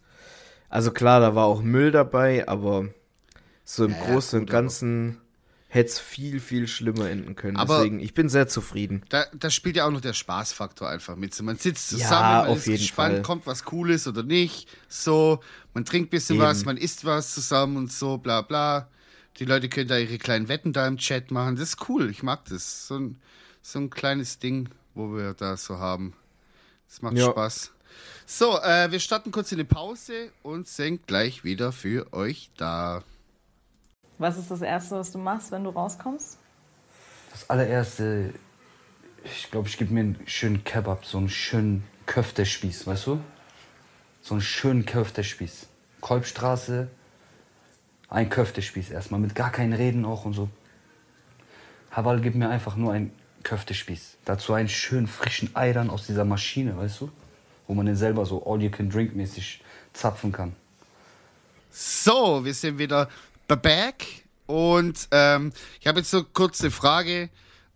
[0.69, 2.89] Also klar, da war auch Müll dabei, aber
[3.65, 5.19] so im Ja, Großen und Ganzen
[5.67, 7.57] hätte es viel, viel schlimmer enden können.
[7.57, 9.03] Aber- Deswegen, ich bin sehr zufrieden.
[9.09, 11.39] Da, da spielt ja auch noch der Spaßfaktor einfach mit.
[11.41, 13.21] Man sitzt Ja, zusammen, man auf ist gespannt, Fall.
[13.23, 14.67] kommt was Cooles oder nicht.
[14.87, 15.39] So,
[15.73, 16.45] man trinkt ein bisschen Eben.
[16.45, 18.87] was, man isst was zusammen und so, bla bla.
[19.37, 21.55] Die Leute können da ihre kleinen Wetten da im Chat machen.
[21.55, 22.87] Das ist cool, ich mag das.
[22.87, 23.19] So ein,
[23.71, 26.13] so ein kleines Ding, wo wir da so haben.
[26.87, 27.29] Das macht Ja.
[27.29, 27.71] Spaß.
[28.25, 33.03] So, äh, wir starten kurz in eine Pause und sind gleich wieder für euch da.
[34.17, 36.37] Was ist das Erste, was du machst, wenn du rauskommst?
[37.31, 38.33] Das allererste,
[39.23, 43.21] ich glaube, ich gebe mir einen schönen Kebab, so einen schönen Köftespieß, weißt du?
[44.21, 45.67] So einen schönen Köftespieß.
[46.01, 46.89] Kolbstraße,
[48.09, 50.49] ein Köftespieß erstmal, mit gar keinen Reden auch und so.
[51.91, 53.11] Hawal gibt mir einfach nur einen
[53.43, 54.17] Köftespieß.
[54.25, 57.11] Dazu einen schönen frischen Ei dann aus dieser Maschine, weißt du?
[57.67, 59.61] Wo man den selber so all-you-can-drink-mäßig
[59.93, 60.55] zapfen kann.
[61.71, 63.09] So, wir sind wieder
[63.47, 64.05] back
[64.47, 67.29] und ähm, ich habe jetzt so kurz eine Frage,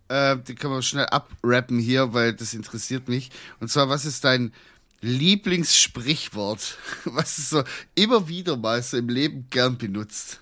[0.08, 3.30] äh, die können wir schnell abrappen hier, weil das interessiert mich.
[3.60, 4.52] Und zwar, was ist dein
[5.00, 10.40] Lieblingssprichwort, was du so immer wieder mal so im Leben gern benutzt?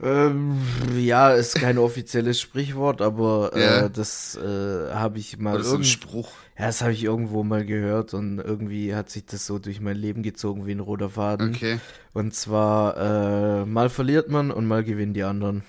[0.00, 0.58] Ähm,
[0.96, 3.88] ja, ist kein offizielles Sprichwort, aber äh, Ja.
[3.88, 6.30] das äh, habe ich mal Oder so ein irgend- Spruch?
[6.58, 9.96] Ja, das habe ich irgendwo mal gehört und irgendwie hat sich das so durch mein
[9.96, 11.50] Leben gezogen wie ein roter Faden.
[11.54, 11.78] Okay.
[12.14, 15.62] Und zwar, äh, mal verliert man und mal gewinnen die anderen.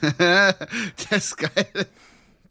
[0.18, 0.56] das
[1.10, 1.86] ist geil.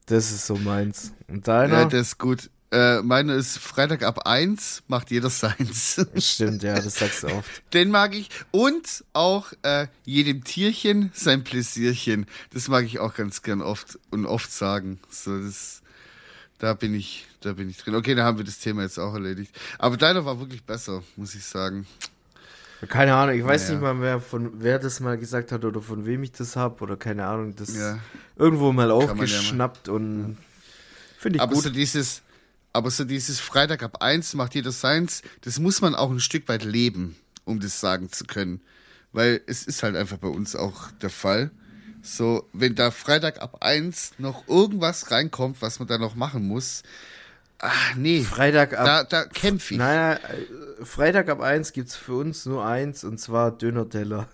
[0.06, 1.14] Das ist so meins.
[1.28, 1.80] Und deiner?
[1.82, 2.50] Ja, das ist gut.
[2.72, 6.06] Äh, meine ist Freitag ab 1, macht jeder seins.
[6.18, 7.64] Stimmt, ja, das sagst du oft.
[7.74, 8.30] Den mag ich.
[8.52, 12.28] Und auch äh, jedem Tierchen sein Pläsierchen.
[12.54, 15.00] Das mag ich auch ganz gern oft und oft sagen.
[15.10, 15.82] So, das,
[16.60, 17.96] da bin ich, da bin ich drin.
[17.96, 19.52] Okay, da haben wir das Thema jetzt auch erledigt.
[19.80, 21.88] Aber deiner war wirklich besser, muss ich sagen.
[22.88, 23.74] Keine Ahnung, ich weiß Naja.
[23.74, 26.82] nicht mal, wer, von, wer das mal gesagt hat oder von wem ich das hab
[26.84, 27.56] oder keine Ahnung.
[27.56, 27.98] Das Ja.
[28.38, 29.12] irgendwo mal man ja mal.
[29.14, 30.38] aufgeschnappt und
[31.18, 31.64] finde ich Aber gut.
[31.64, 32.22] so dieses,
[32.74, 36.48] aber so dieses Freitag ab 1 macht jeder seins, das muss man auch ein Stück
[36.48, 38.62] weit leben, um das sagen zu können.
[39.12, 41.52] Weil es ist halt einfach bei uns auch der Fall.
[42.02, 46.84] So, wenn da Freitag ab 1 noch irgendwas reinkommt, was man da noch machen muss,
[47.58, 48.86] ach nee, Freitag ab.
[48.86, 49.80] da, da kämpfe ich.
[49.80, 54.28] Naja, äh, Freitag ab 1 gibt's für uns nur eins und zwar Döner-Teller.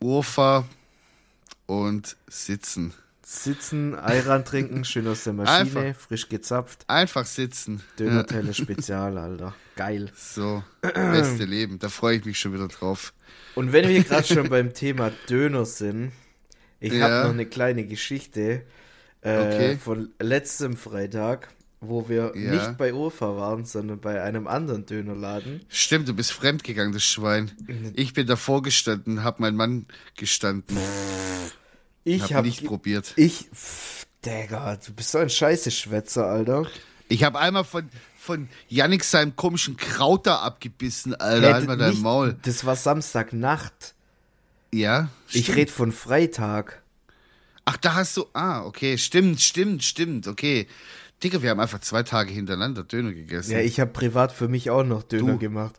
[0.00, 0.66] Urfa
[1.66, 2.94] und sitzen.
[3.30, 6.00] Sitzen, Ayran trinken, schön aus der Maschine, Einfach.
[6.00, 6.84] frisch gezapft.
[6.88, 7.82] Einfach sitzen.
[7.98, 9.54] Döner-Teller Spezial, Alter.
[9.76, 10.10] Geil.
[10.16, 11.78] So, beste Leben.
[11.78, 13.12] Da freue ich mich schon wieder drauf.
[13.54, 16.12] Und wenn wir gerade schon beim Thema Döner sind,
[16.80, 17.02] ich Ja.
[17.10, 18.62] habe noch eine kleine Geschichte
[19.20, 19.76] äh, Okay.
[19.76, 21.48] von letztem Freitag,
[21.80, 22.50] wo wir Ja.
[22.52, 25.60] nicht bei Urfa waren, sondern bei einem anderen Dönerladen.
[25.68, 27.50] Stimmt, du bist fremdgegangen, das Schwein.
[27.94, 29.84] Ich bin davor gestanden, hab meinen Mann
[30.16, 30.78] gestanden.
[32.16, 33.12] Ich hab habe nicht probiert.
[33.16, 36.66] Ich, pff, Digga, du bist so ein scheiße Schwätzer, Alter.
[37.08, 41.54] Ich habe einmal von, von Yannick seinem komischen Kraut da abgebissen, Alter.
[41.54, 42.36] Halt mal dein nicht- Maul.
[42.42, 43.94] Das war Samstagnacht.
[44.72, 45.08] Ja?
[45.30, 46.82] Ich rede von Freitag.
[47.64, 48.26] Ach, da hast du.
[48.34, 48.98] Ah, okay.
[48.98, 50.26] Stimmt, stimmt, stimmt.
[50.26, 50.66] Okay.
[51.22, 53.52] Digga, wir haben einfach zwei Tage hintereinander Döner gegessen.
[53.52, 55.38] Ja, ich habe privat für mich auch noch Döner Du.
[55.38, 55.74] gemacht.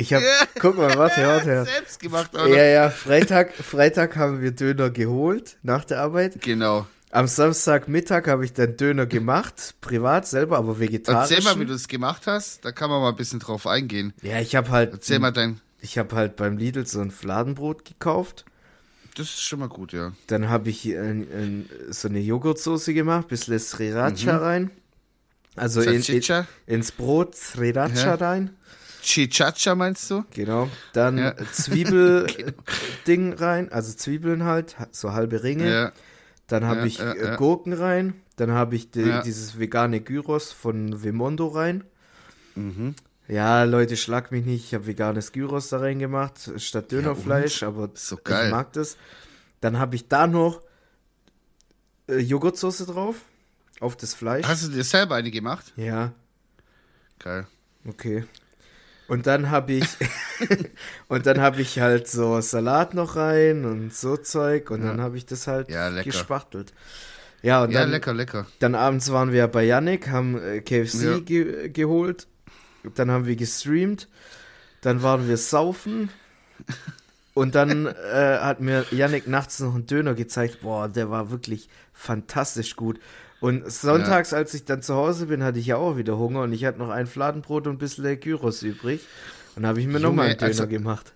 [0.00, 0.24] Ich habe,
[0.58, 1.64] guck mal, warte, warte.
[1.64, 2.48] Selbst gemacht, oder?
[2.48, 6.40] Ja, ja, Freitag, Freitag haben wir Döner geholt nach der Arbeit.
[6.40, 6.86] Genau.
[7.10, 11.32] Am Samstagmittag habe ich dann Döner gemacht, privat selber, aber vegetarisch.
[11.32, 12.64] Erzähl mal, wie du es gemacht hast.
[12.64, 14.14] Da kann man mal ein bisschen drauf eingehen.
[14.22, 15.60] Ja, ich habe halt Erzähl mal dein.
[15.80, 18.44] ich habe halt beim Lidl so ein Fladenbrot gekauft.
[19.16, 20.12] Das ist schon mal gut, ja.
[20.28, 24.70] Dann habe ich ein, ein, so eine Joghurtsoße gemacht, bisschen Sriracha rein.
[25.56, 26.22] Also in, in,
[26.66, 28.14] ins Brot Sriracha Ja.
[28.14, 28.50] rein.
[29.02, 30.24] Chichacha meinst du?
[30.30, 30.68] Genau.
[30.92, 31.34] Dann Ja.
[31.52, 35.70] Zwiebel-Ding rein, also Zwiebeln halt, so halbe Ringe.
[35.70, 35.92] Ja.
[36.46, 37.36] Dann habe Ja, ich ja, äh, ja.
[37.36, 38.14] Gurken rein.
[38.36, 39.22] Dann habe ich die, Ja.
[39.22, 41.84] dieses vegane Gyros von Vimondo rein.
[42.54, 42.94] Mhm.
[43.28, 44.64] Ja, Leute, schlag mich nicht.
[44.66, 48.96] Ich habe veganes Gyros da reingemacht, statt Dönerfleisch, aber So ich mag das.
[49.60, 50.62] Dann habe ich da noch
[52.08, 53.16] äh, Joghurtsoße drauf.
[53.78, 54.46] Auf das Fleisch.
[54.46, 55.72] Hast du dir selber eine gemacht?
[55.76, 56.12] Ja,
[57.18, 57.46] Geil.
[57.86, 58.24] okay.
[59.10, 59.86] Und dann habe ich
[61.08, 65.16] und dann habe ich halt so Salat noch rein und so Zeug und dann habe
[65.16, 66.72] ich das halt Ja, gespachtelt.
[67.42, 68.46] Ja, und Ja, dann, lecker, lecker.
[68.60, 71.18] dann abends waren wir bei Yannick, haben äh, KFC Ja.
[71.18, 72.26] ge geholt.
[72.94, 74.08] Dann haben wir gestreamt.
[74.80, 76.08] Dann waren wir saufen.
[77.34, 80.60] Und dann äh, hat mir Yannick nachts noch einen Döner gezeigt.
[80.62, 82.98] Boah, der war wirklich fantastisch gut.
[83.40, 86.52] Und sonntags, als ich dann zu Hause bin, hatte ich ja auch wieder Hunger und
[86.52, 89.00] ich hatte noch ein Fladenbrot und ein bisschen Gyros übrig.
[89.56, 91.12] Und habe ich mir nochmal einen Döner also- gemacht.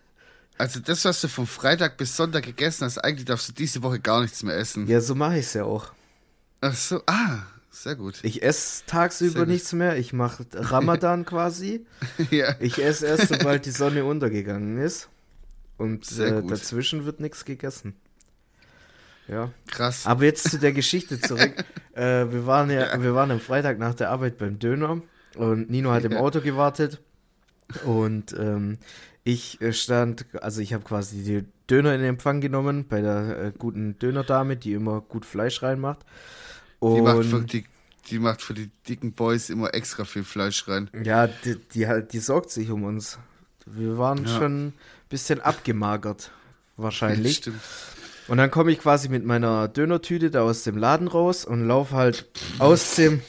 [0.56, 3.98] Also das, was du von Freitag bis Sonntag gegessen hast, eigentlich darfst du diese Woche
[3.98, 4.86] gar nichts mehr essen.
[4.86, 5.88] Ja, so mache ich es ja auch.
[6.60, 7.40] Ach so, ah,
[7.72, 8.20] sehr gut.
[8.22, 9.96] Ich esse tagsüber nichts mehr.
[9.98, 11.84] Ich mache Ramadan quasi.
[12.30, 12.54] ja.
[12.60, 15.08] Ich esse erst, sobald die Sonne untergegangen ist.
[15.76, 16.52] Und Sehr äh, gut.
[16.52, 17.96] dazwischen wird nichts gegessen.
[19.28, 19.50] Ja.
[19.70, 20.06] Krass.
[20.06, 21.54] Aber jetzt zu der Geschichte zurück.
[21.94, 25.00] äh, wir, waren ja, wir waren am Freitag nach der Arbeit beim Döner
[25.36, 26.18] und Nino hat im Ja.
[26.20, 27.00] Auto gewartet.
[27.84, 28.78] Und ähm,
[29.24, 33.52] ich äh, stand, also ich habe quasi die Döner in Empfang genommen bei der äh,
[33.56, 36.00] guten Dönerdame, die immer gut Fleisch reinmacht.
[36.82, 37.64] Die Und macht, für die,
[38.10, 40.90] die macht für die dicken Boys immer extra viel Fleisch rein.
[41.02, 43.18] Ja, die, die, halt, die sorgt sich um uns.
[43.64, 44.38] Wir waren Ja.
[44.38, 44.72] schon ein
[45.08, 46.30] bisschen abgemagert,
[46.76, 47.36] wahrscheinlich.
[47.38, 47.60] Stimmt.
[48.28, 51.94] Und dann komme ich quasi mit meiner Dönertüte da aus dem Laden raus und laufe
[51.94, 52.26] halt
[52.58, 53.22] aus dem.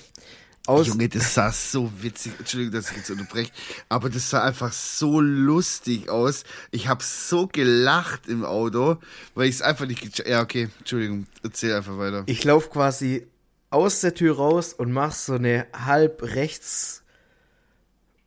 [0.68, 2.34] Aus, Junge, das sah so witzig.
[2.40, 3.52] Entschuldigung, dass ich jetzt unterbreche,
[3.88, 6.44] aber das sah einfach so lustig aus.
[6.72, 8.98] Ich habe so gelacht im Auto,
[9.36, 10.28] weil ich es einfach nicht.
[10.28, 12.24] Ja, okay, Entschuldigung, erzähl einfach weiter.
[12.26, 13.28] ich laufe quasi
[13.70, 17.04] aus der Tür raus und mache so eine halb rechts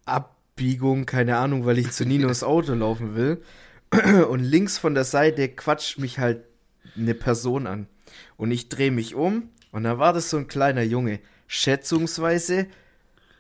[0.05, 3.43] Abbiegung, keine Ahnung, weil ich zu Ninos Auto laufen will.
[4.29, 6.45] Und links von der Seite quatscht mich halt
[6.97, 7.87] eine Person an.
[8.37, 11.21] Und ich drehe mich um und da war das so ein kleiner Junge.
[11.47, 12.67] Schätzungsweise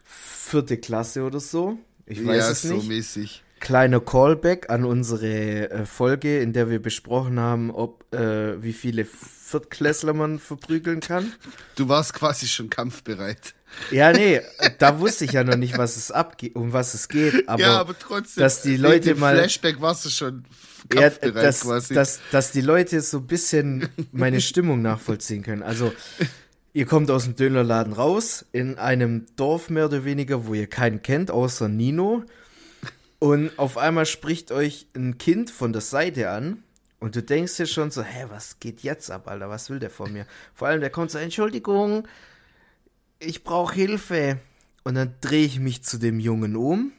[0.04, 1.78] vierte Klasse oder so.
[2.06, 2.88] Ich weiß ja, es so nicht.
[2.88, 3.42] mäßig.
[3.60, 9.04] Kleiner Callback an unsere äh, Folge, in der wir besprochen haben, ob äh, wie viele
[9.04, 11.32] Viertklässler man verprügeln kann.
[11.74, 13.54] Du warst quasi schon kampfbereit.
[13.90, 14.40] Ja, nee,
[14.78, 17.48] da wusste ich ja noch nicht, was es abgeht, um was es geht.
[17.48, 18.42] Aber, ja, aber trotzdem.
[18.42, 20.44] dass die Leute mal- Flashback warst du schon
[20.92, 21.94] ja, kampfbereit dass, quasi.
[21.94, 25.62] dass, dass die Leute so ein bisschen meine Stimmung nachvollziehen können.
[25.62, 25.92] Also,
[26.72, 31.02] ihr kommt aus dem Dönerladen raus, in einem Dorf mehr oder weniger, wo ihr keinen
[31.02, 32.24] kennt, außer Nino.
[33.18, 36.62] Und auf einmal spricht euch ein Kind von der Seite an.
[37.00, 39.48] Und du denkst dir schon so, hä, was geht jetzt ab, Alter?
[39.48, 40.26] Was will der von mir?
[40.54, 42.06] Vor allem, der kommt so, Entschuldigung,
[43.18, 44.38] ich brauche Hilfe.
[44.84, 46.92] Und dann drehe ich mich zu dem Jungen um.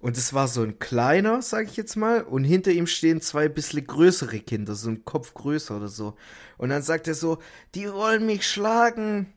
[0.00, 2.22] Und es war so ein kleiner, sag ich jetzt mal.
[2.22, 6.16] Und hinter ihm stehen zwei bisschen größere Kinder, so ein Kopf größer oder so.
[6.58, 7.38] Und dann sagt er so,
[7.76, 9.32] die wollen mich schlagen.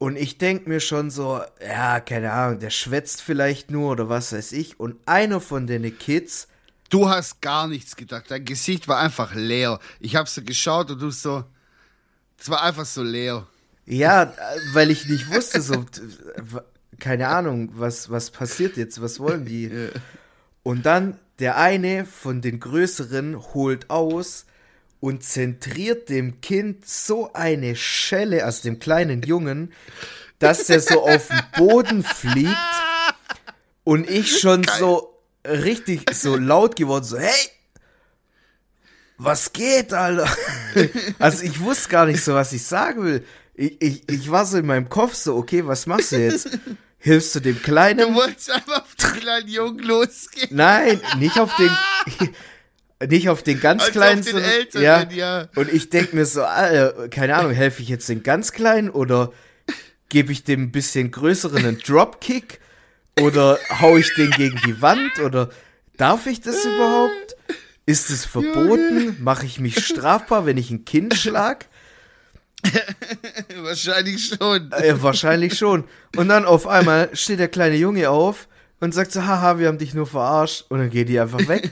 [0.00, 4.32] Und ich denk mir schon so, ja, keine Ahnung, der schwätzt vielleicht nur oder was
[4.32, 4.80] weiß ich.
[4.80, 6.48] Und einer von den Kids,
[6.90, 8.24] Du hast gar nichts gedacht.
[8.28, 9.78] Dein Gesicht war einfach leer.
[10.00, 11.44] Ich hab so geschaut und du so.
[12.36, 13.46] Es war einfach so leer.
[13.86, 14.34] ja,
[14.72, 15.84] weil ich nicht wusste, so,
[16.98, 19.70] keine Ahnung, was, was passiert jetzt, was wollen die?
[20.62, 24.44] Und dann der eine von den Größeren holt aus
[25.00, 29.72] und zentriert dem Kind so eine Schelle, also dem kleinen Jungen,
[30.38, 32.56] dass der so auf den Boden fliegt
[33.84, 37.48] und ich schon so richtig so laut geworden, so, hey,
[39.18, 40.28] was geht, Alter?
[41.18, 43.26] Also ich wusste gar nicht so, was ich sagen will.
[43.54, 46.48] Ich, ich, ich war so in meinem Kopf so, okay, was machst du jetzt?
[46.98, 48.14] Hilfst du dem Du Kleinen?
[48.14, 50.48] wolltest einfach auf den kleinen Jungen losgehen.
[50.50, 51.70] Nein, nicht auf den,
[53.08, 55.48] nicht auf den ganz Als kleinen, auf den sondern- Älteren, ja.
[55.54, 59.32] Und ich denk mir so, Alter, keine Ahnung, helfe ich jetzt den ganz kleinen oder
[60.08, 62.60] gebe ich dem ein bisschen größeren einen Dropkick
[63.20, 65.50] oder hau ich den gegen die Wand oder
[65.96, 67.36] darf ich das überhaupt?
[67.86, 69.16] Ist es verboten?
[69.20, 71.66] Mache ich mich strafbar, wenn ich ein Kind schlag?
[73.62, 74.70] Wahrscheinlich schon.
[74.72, 75.84] Äh, wahrscheinlich schon.
[76.16, 78.48] Und dann auf einmal steht der kleine Junge auf,
[78.80, 80.64] und sagt so, haha, wir haben dich nur verarscht.
[80.70, 81.70] Und dann geht die einfach weg.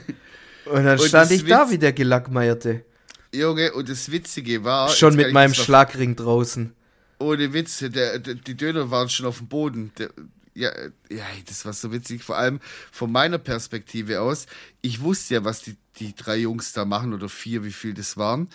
[0.65, 2.85] Und dann Und stand ich da Witz- wie der Gelackmeierte.
[3.33, 4.89] Junge, und das Witzige war.
[4.89, 6.73] Schon mit meinem Schlagring draußen.
[7.19, 9.91] Ohne Witz, der, der, die Döner waren schon auf dem Boden.
[9.97, 10.09] Der,
[10.53, 10.71] ja,
[11.09, 12.23] ja, das war so witzig.
[12.23, 12.59] Vor allem
[12.91, 14.45] von meiner Perspektive aus.
[14.81, 18.17] Ich wusste ja, was die, die drei Jungs da machen oder vier, wie viel das
[18.17, 18.49] waren.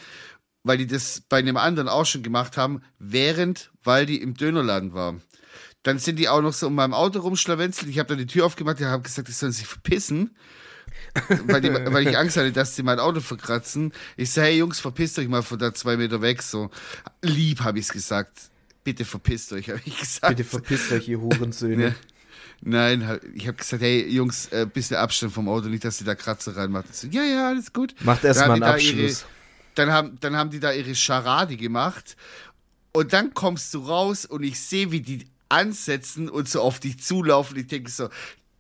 [0.64, 4.94] Weil die das bei einem anderen auch schon gemacht haben, während, weil die im Dönerladen
[4.94, 5.22] waren.
[5.82, 7.90] Dann sind die auch noch so um meinem Auto rumschlawenzelt.
[7.90, 10.34] Ich habe dann die Tür aufgemacht, die haben gesagt, die sollen sich verpissen.
[11.46, 13.92] Weil, die, weil ich Angst hatte, dass sie mein Auto verkratzen.
[14.16, 16.42] Ich sage, hey Jungs, verpisst euch mal von da zwei Meter weg.
[16.42, 16.70] So
[17.22, 18.50] lieb habe ich es gesagt.
[18.82, 20.36] Bitte verpisst euch, habe ich gesagt.
[20.36, 21.84] Bitte verpisst euch, ihr Hurensöhne.
[21.88, 21.94] Ja.
[22.66, 26.04] Nein, halt, ich habe gesagt, hey Jungs, äh, bisschen Abstand vom Auto, nicht, dass sie
[26.04, 26.88] da Kratzer reinmachen.
[26.92, 27.94] So, ja, ja, alles gut.
[28.00, 29.24] Macht erst Dann mal haben einen ihre- Abschluss.
[29.74, 32.16] Dann haben, dann haben die da ihre Scharade gemacht.
[32.92, 37.02] Und dann kommst du raus und ich sehe, wie die ansetzen und so auf dich
[37.02, 37.56] zulaufen.
[37.58, 38.08] Ich denke so,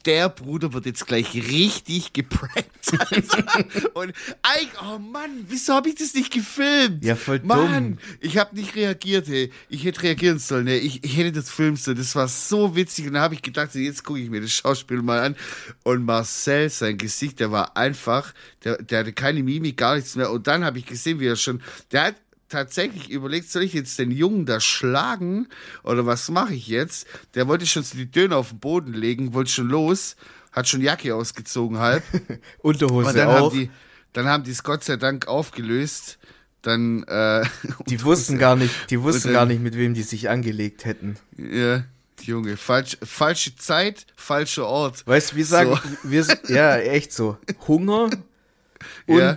[0.04, 2.68] der Bruder wird jetzt gleich richtig geprankt.
[3.94, 4.12] Und
[4.42, 7.04] eigentlich, oh Mann, wieso habe ich das nicht gefilmt?
[7.04, 7.98] Ja, voll Mann, dumm.
[8.20, 9.50] ich habe nicht reagiert, hey.
[9.68, 10.78] Ich hätte reagieren sollen, hey.
[10.78, 11.96] ich, ich hätte das filmen sollen.
[11.96, 13.06] Das war so witzig.
[13.06, 15.36] Und da habe ich gedacht, jetzt gucke ich mir das Schauspiel mal an.
[15.82, 18.32] Und Marcel, sein Gesicht, der war einfach,
[18.64, 20.30] der, der hatte keine Mimik, gar nichts mehr.
[20.30, 21.62] Und dann habe ich gesehen, wie er schon,
[21.92, 22.16] der hat
[22.54, 25.48] tatsächlich überlegt, soll ich jetzt den Jungen da schlagen
[25.82, 27.06] oder was mache ich jetzt?
[27.34, 30.16] Der wollte schon die Döner auf den Boden legen, wollte schon los,
[30.52, 32.02] hat schon Jacke ausgezogen halb.
[32.58, 33.50] Unterhose Und dann auch.
[33.50, 33.70] haben die,
[34.12, 36.18] dann haben die es Gott sei Dank aufgelöst.
[36.62, 37.44] Dann, äh,
[37.88, 40.84] die wussten gar nicht, die wussten Und gar dann- nicht, mit wem die sich angelegt
[40.84, 41.16] hätten.
[41.36, 41.84] ja,
[42.22, 45.06] Junge, falsch, falsche Zeit, falscher Ort.
[45.06, 46.10] Weißt du, wir sagen, So.
[46.10, 47.36] wir, ja, echt so.
[47.68, 48.08] Hunger
[49.06, 49.34] und Ja.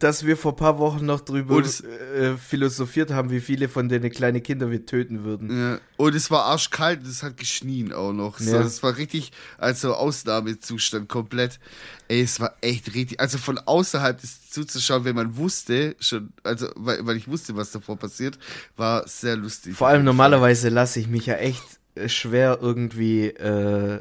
[0.00, 3.88] Dass wir vor ein paar Wochen noch drüber es- äh, philosophiert haben, wie viele von
[3.88, 5.56] denen kleine Kinder wir töten würden.
[5.56, 5.78] Ja.
[5.96, 8.38] Und es war arschkalt und es hat geschnien auch noch.
[8.40, 8.62] So, Ja.
[8.62, 11.58] Das war richtig, also Ausnahmezustand komplett.
[12.08, 13.20] Ey, es war echt richtig.
[13.20, 17.70] Also von außerhalb das zuzuschauen, wenn man wusste, schon, also weil, weil ich wusste, was
[17.70, 18.38] davor passiert,
[18.76, 19.76] war sehr lustig.
[19.76, 21.62] Vor allem normalerweise lasse ich mich ja echt
[21.94, 24.00] äh, schwer irgendwie äh,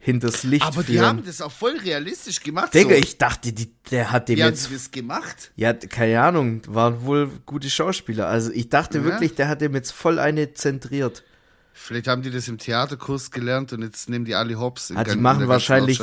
[0.00, 1.06] hinters Licht Aber die führen.
[1.06, 2.72] haben das auch voll realistisch gemacht.
[2.74, 2.94] Digga, so.
[2.96, 5.52] ich dachte, die, der hat dem Wie haben jetzt sie das gemacht?
[5.56, 8.26] Ja, keine Ahnung, waren wohl gute Schauspieler.
[8.26, 9.04] Also ich dachte Ja.
[9.04, 11.22] wirklich, der hat dem jetzt voll eine zentriert.
[11.72, 14.90] Vielleicht haben die das im Theaterkurs gelernt und jetzt nehmen die alle Hops.
[14.90, 16.00] in Ah, die machen wahrscheinlich,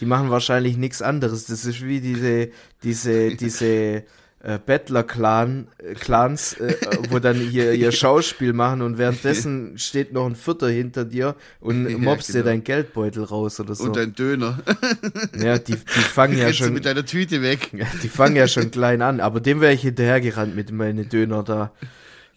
[0.00, 1.44] die machen wahrscheinlich nichts anderes.
[1.46, 2.50] Das ist wie diese,
[2.82, 4.04] diese, diese
[4.42, 6.74] äh, Bettler-Clan, äh, Clans, äh,
[7.10, 11.88] wo dann hier ihr Schauspiel machen und währenddessen steht noch ein Vierter hinter dir und
[11.90, 12.44] Ja, mobst dir genau.
[12.46, 13.84] deinen Geldbeutel raus oder so.
[13.84, 14.58] Und ein Döner.
[15.38, 17.70] ja, die, die fangen ja schon, mit deiner Tüte weg.
[17.72, 19.20] ja, die fangen ja schon klein an.
[19.20, 21.72] Aber dem wäre ich hinterhergerannt mit meinen Döner da.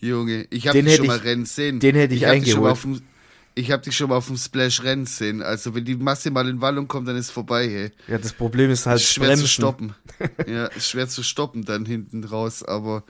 [0.02, 1.80] Junge, ich habe Den dich schon hätte mal ich- rennen sehen.
[1.80, 2.72] den hätte ich hab dich schon mal eingeholt.
[2.74, 3.13] auf dem-
[3.56, 5.42] Ich habe dich schon mal auf dem Splash rennen sehen.
[5.44, 7.92] Also wenn die Masse mal in Wallung kommt, dann ist vorbei, hey.
[8.08, 9.46] Ja, das Problem ist halt Ist schwer Bremsen.
[9.46, 9.96] zu stoppen.
[10.48, 13.04] ja, ist schwer zu stoppen dann hinten raus, aber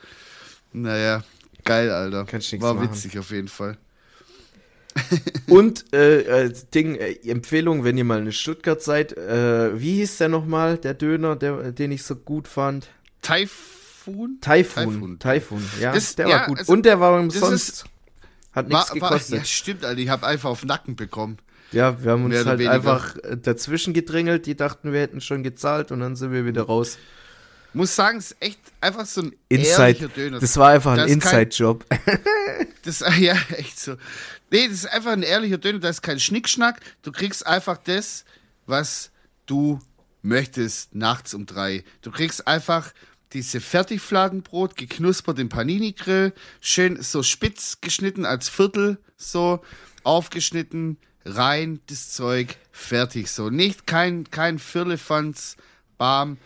[0.74, 1.24] naja,
[1.64, 2.26] geil, Alter.
[2.26, 2.90] Kannst War machen.
[2.92, 3.78] witzig auf jeden Fall.
[5.48, 10.18] Und äh, äh, Ding, äh, Empfehlung, wenn ihr mal in Stuttgart seid, äh, wie hieß
[10.18, 12.90] der nochmal, der Döner, der, den ich so gut fand?
[13.22, 14.38] Typhoon?
[14.42, 15.18] Typhoon.
[15.20, 16.60] Typhoon, ja, Das- der ja, war gut.
[16.60, 17.86] also, Und der war umsonst.
[18.54, 19.40] Hat nichts War, war, gekostet.
[19.40, 20.00] ja, stimmt, Alter.
[20.00, 21.38] Ich habe einfach auf Nacken bekommen.
[21.72, 22.72] ja, wir haben uns halt weniger.
[22.72, 26.64] einfach äh, dazwischen gedrängelt, die dachten, wir hätten schon gezahlt und dann sind wir wieder
[26.64, 26.98] raus.
[27.76, 30.40] Muss sagen, es ist echt einfach so ein Inside, ehrlicher Döner.
[30.40, 31.86] das war einfach ein Inside-Job.
[32.86, 33.96] Das ja echt so.
[34.52, 36.82] Nee, das ist einfach ein ehrlicher Döner, da ist kein Schnickschnack.
[37.02, 38.26] Du kriegst einfach das,
[38.66, 39.12] was
[39.46, 39.80] du
[40.22, 41.84] möchtest, nachts um drei.
[42.02, 42.92] Du kriegst einfach
[43.34, 49.62] diese Fertigfladenbrot, geknuspert im Panini-Grill, schön so spitz geschnitten als Viertel, so
[50.04, 53.32] aufgeschnitten, rein, das Zeug, fertig.
[53.32, 55.58] So, nicht kein, kein Firlefanz,
[55.98, 56.38] bam.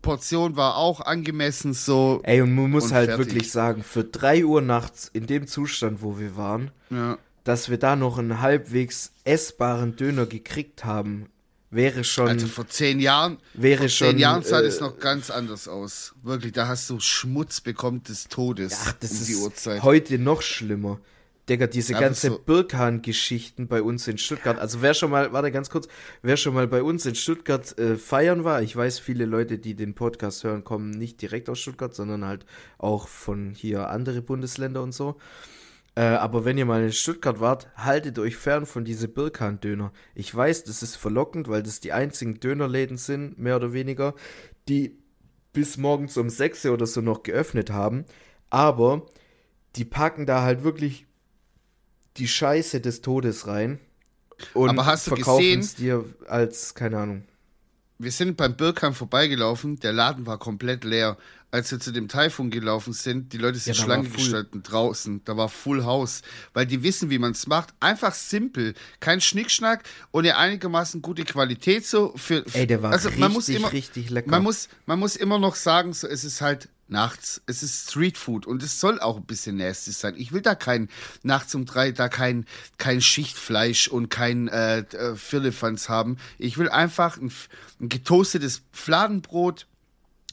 [0.00, 2.20] Portion war auch angemessen, so.
[2.24, 3.26] Ey, und man muss Und halt fertig.
[3.26, 7.18] wirklich sagen, für 3 Uhr nachts, in dem Zustand, wo wir waren, Ja.
[7.44, 11.26] dass wir da noch einen halbwegs essbaren Döner gekriegt haben,
[11.72, 14.08] wäre schon, Also vor zehn Jahren, wäre vor schon.
[14.10, 16.14] zehn Jahren sah äh, das noch ganz anders aus.
[16.22, 19.82] Wirklich, da hast du Schmutz bekommen des Todes Ach, das um ist die Uhrzeit.
[19.82, 21.00] heute noch schlimmer.
[21.48, 24.60] Digga, diese Einfach ganze so- Birkan-Geschichten bei uns in Stuttgart.
[24.60, 25.88] Also wer schon mal, warte ganz kurz,
[26.22, 29.74] wer schon mal bei uns in Stuttgart äh, feiern war, ich weiß, viele Leute, die
[29.74, 32.46] den Podcast hören, kommen nicht direkt aus Stuttgart, sondern halt
[32.78, 35.16] auch von hier andere Bundesländer und so.
[35.94, 39.92] Äh, aber wenn ihr mal in Stuttgart wart, haltet euch fern von diese Birkan-Döner.
[40.14, 44.14] Ich weiß, das ist verlockend, weil das die einzigen Dönerläden sind, mehr oder weniger,
[44.68, 44.98] die
[45.52, 48.06] bis morgens um 6 oder so noch geöffnet haben.
[48.48, 49.06] Aber
[49.76, 51.06] die packen da halt wirklich
[52.16, 53.78] die Scheiße des Todes rein.
[54.54, 57.24] und Aber hast du verkaufen gesehen- es dir als, keine Ahnung.
[57.98, 61.16] Wir sind beim Birkheim vorbeigelaufen, der Laden war komplett leer.
[61.52, 65.20] Als wir zu dem Taifun gelaufen sind, die Leute sind Ja, Schlange gestanden draußen.
[65.24, 66.22] Da war Full House,
[66.54, 67.74] weil die wissen, wie man es macht.
[67.78, 72.44] Einfach simpel, kein Schnickschnack und ja einigermaßen gute Qualität so für.
[72.54, 74.30] Ey, der war also man muss richtig, immer, richtig lecker.
[74.30, 77.42] Man muss, man muss immer noch sagen, so es ist halt nachts.
[77.46, 80.14] Es ist Street Food und es soll auch ein bisschen nasty sein.
[80.16, 80.88] Ich will da kein
[81.22, 82.46] nachts um drei da kein
[82.78, 86.18] kein Schichtfleisch und kein äh, äh, Firlefanz haben.
[86.38, 87.32] Ich will einfach ein,
[87.80, 89.66] ein getoastetes Fladenbrot.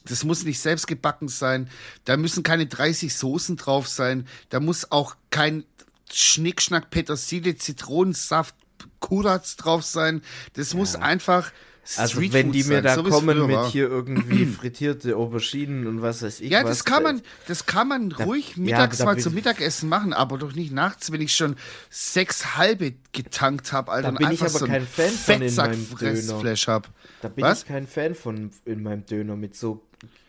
[0.08, 1.68] Das muss nicht selbst gebacken sein.
[2.04, 4.26] Da müssen keine 30 Soßen drauf sein.
[4.48, 5.64] Da muss auch kein
[6.12, 8.54] Schnickschnack, Petersilie, Zitronensaft,
[9.00, 10.22] Kuratz drauf sein.
[10.54, 11.52] Das muss einfach
[11.96, 15.86] Also Street wenn Food die mir sein, da so kommen mit hier irgendwie frittierte Auberginen
[15.86, 16.70] und was weiß ich Ja, was.
[16.70, 20.52] das kann man, das kann man ruhig mittags da mal zum Mittagessen machen, aber doch
[20.54, 21.56] nicht nachts, wenn ich schon
[21.88, 25.54] sechs halbe getankt habe, Alter, Da bin ich aber so kein ein Fan von in
[25.54, 26.54] meinem Döner.
[26.66, 26.88] Hab.
[27.22, 27.62] Da bin Was?
[27.62, 29.82] ich kein Fan von in meinem Döner mit so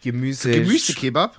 [0.03, 0.51] Gemüse.
[0.51, 1.38] Gemüsekebab?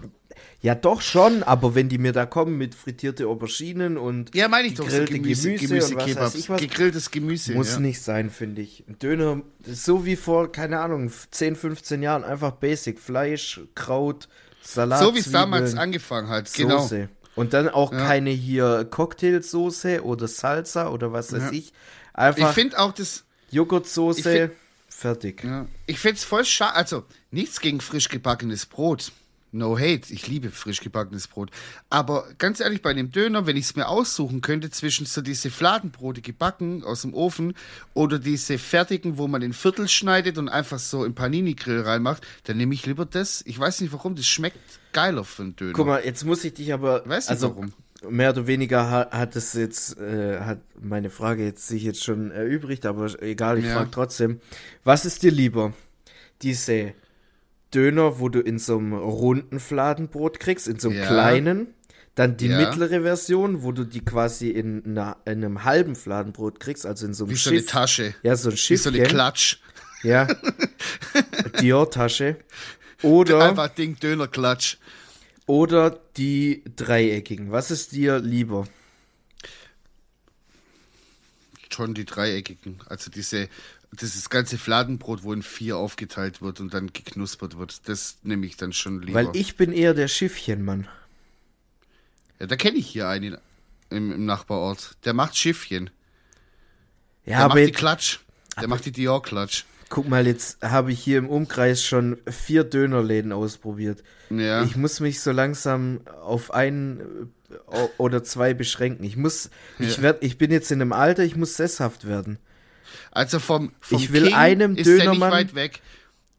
[0.61, 4.69] Ja, doch schon, aber wenn die mir da kommen mit frittierte Auberginen und Ja, meine
[4.69, 7.53] ich doch, so gegrillte Gemüse, Gemüse, und was weiß ich was, Gegrilltes Gemüse.
[7.55, 7.81] muss ja.
[7.81, 8.85] nicht sein, finde ich.
[8.89, 13.01] Ein Döner, so wie vor, keine Ahnung, 10, 15 Jahren, einfach basic.
[13.01, 14.29] Fleisch, Kraut,
[14.63, 16.83] Salat, So wie es damals angefangen hat, genau.
[16.83, 17.09] Soße.
[17.35, 21.51] Und dann auch keine hier Cocktailsoße oder Salsa oder was weiß Ja.
[21.51, 21.67] ich.
[21.67, 21.73] Ich
[22.15, 24.51] Einfach finde auch das, ich Joghurtsoße,
[24.89, 25.43] fertig.
[25.43, 29.11] ja, ich finde es voll schade, also nichts gegen frisch gebackenes Brot.
[29.55, 31.51] No hate, ich liebe frisch gebackenes Brot.
[31.91, 35.51] Aber ganz ehrlich, bei dem Döner, wenn ich es mir aussuchen könnte zwischen so diese
[35.51, 37.53] Fladenbrote gebacken aus dem Ofen
[37.93, 42.57] oder diese fertigen, wo man in Viertel schneidet und einfach so im Panini-Grill reinmacht, dann
[42.57, 43.43] nehme ich lieber das.
[43.45, 44.59] Ich weiß nicht warum, das schmeckt
[44.95, 45.73] geiler für einen Döner.
[45.75, 47.73] Guck mal, jetzt muss ich dich aber, Weißt du also warum?
[48.09, 52.31] mehr oder weniger hat, hat es jetzt, äh, hat meine Frage jetzt sich jetzt schon
[52.31, 53.75] erübrigt, aber egal, ich Ja.
[53.75, 54.41] frage trotzdem,
[54.83, 55.75] was ist dir lieber?
[56.41, 56.95] Diese
[57.75, 61.07] Döner, wo du in so einem runden Fladenbrot kriegst, in so einem Ja.
[61.07, 61.69] kleinen,
[62.15, 62.59] dann die Ja.
[62.59, 67.15] mittlere Version, wo du die quasi in, einer, in einem halben Fladenbrot kriegst, also in
[67.15, 67.71] so einem Wie so eine Schiff.
[67.71, 68.15] Tasche.
[68.23, 68.83] ja, so ein Wie Schiff.
[68.83, 69.59] so eine Klatsch.
[70.03, 70.29] Ja.
[71.61, 72.37] Dior-Tasche.
[73.03, 74.77] Oder, Einfach Ding Döner-Klatsch.
[75.47, 77.51] oder die dreieckigen.
[77.51, 78.65] Was ist dir lieber?
[81.73, 82.81] Schon die dreieckigen.
[82.87, 83.49] Also diese,
[84.01, 87.89] dieses ganze Fladenbrot, wo in vier aufgeteilt wird und dann geknuspert wird.
[87.89, 89.15] Das nehme ich dann schon lieber.
[89.15, 90.89] Weil ich bin eher der Schiffchenmann.
[92.41, 93.39] ja, da kenne ich hier einen
[93.91, 94.97] im, im Nachbarort.
[95.05, 95.91] Der macht Schiffchen.
[97.25, 98.19] Ja, Der aber macht die Klatsch.
[98.61, 99.65] Der macht die Dior-Klatsch.
[99.89, 104.03] guck mal, jetzt habe ich hier im Umkreis schon vier Dönerläden ausprobiert.
[104.31, 104.63] Ja.
[104.65, 107.33] Ich muss mich so langsam auf einen
[107.99, 109.05] oder zwei beschränken.
[109.05, 110.03] Ich muss, ich Ja.
[110.03, 112.39] werd, ich bin jetzt in einem Alter, ich muss sesshaft werden.
[113.11, 115.81] Also vom, vom Ich will King einem ist der nicht Dönermann- weit weg.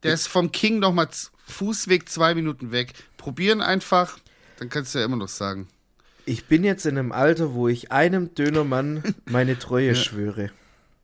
[0.02, 1.08] Der ist vom King nochmal
[1.48, 2.92] Fußweg zwei Minuten weg.
[3.16, 4.18] Probieren einfach,
[4.58, 5.68] dann kannst du ja immer noch sagen.
[6.26, 10.50] Ich bin jetzt in einem Alter, wo ich einem Dönermann meine Treue schwöre.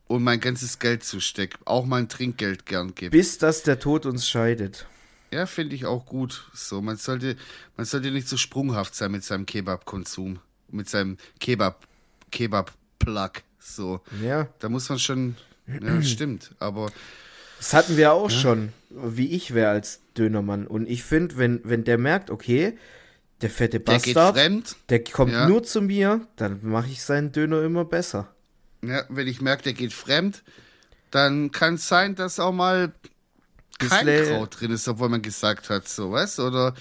[0.07, 1.55] Und mein ganzes Geld zusteck.
[1.65, 3.11] Auch mein Trinkgeld gern gebe.
[3.11, 4.87] Bis dass der Tod uns scheidet.
[5.33, 6.49] Ja, finde ich auch gut.
[6.55, 7.37] So, man sollte,
[7.77, 10.41] man sollte nicht so sprunghaft sein mit seinem Kebab-Konsum.
[10.71, 11.87] Mit seinem Kebab,
[12.31, 13.31] Kebab-Plug.
[13.59, 14.01] So.
[14.23, 14.49] Ja.
[14.59, 16.51] Da muss man schon, ja, stimmt.
[16.59, 16.91] Aber
[17.59, 20.67] Das hatten wir auch schon, wie ich wäre als Dönermann.
[20.67, 22.77] Und ich finde, wenn, wenn der merkt, okay,
[23.41, 24.77] der fette der geht Bastard, fremd.
[24.89, 25.49] der kommt Ja.
[25.49, 28.35] nur zu mir, dann mache ich seinen Döner immer besser.
[28.83, 30.43] Ja, wenn ich merke, der geht fremd,
[31.11, 32.93] dann kann es sein, dass auch mal
[33.89, 36.75] kein Bissle- Kraut drin ist, obwohl man gesagt hat, so, weißt Oder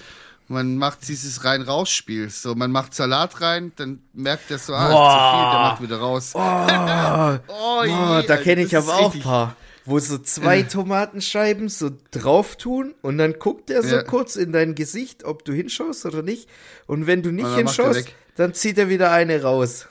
[0.48, 2.28] man macht dieses Rein-Raus-Spiel.
[2.28, 5.82] So, man macht Salat rein, dann merkt der so, ah, ist zu viel, der macht
[5.82, 6.32] wieder raus.
[6.34, 6.38] Oh,
[7.86, 11.90] je, Oh, da Alter, kenne ich aber auch ein paar, wo so zwei Tomatenscheiben so
[12.10, 14.02] drauf tun und dann guckt er so Ja.
[14.02, 16.48] kurz in dein Gesicht, ob du hinschaust oder nicht.
[16.86, 19.86] Und wenn du nicht er hinschaust, dann zieht er wieder eine raus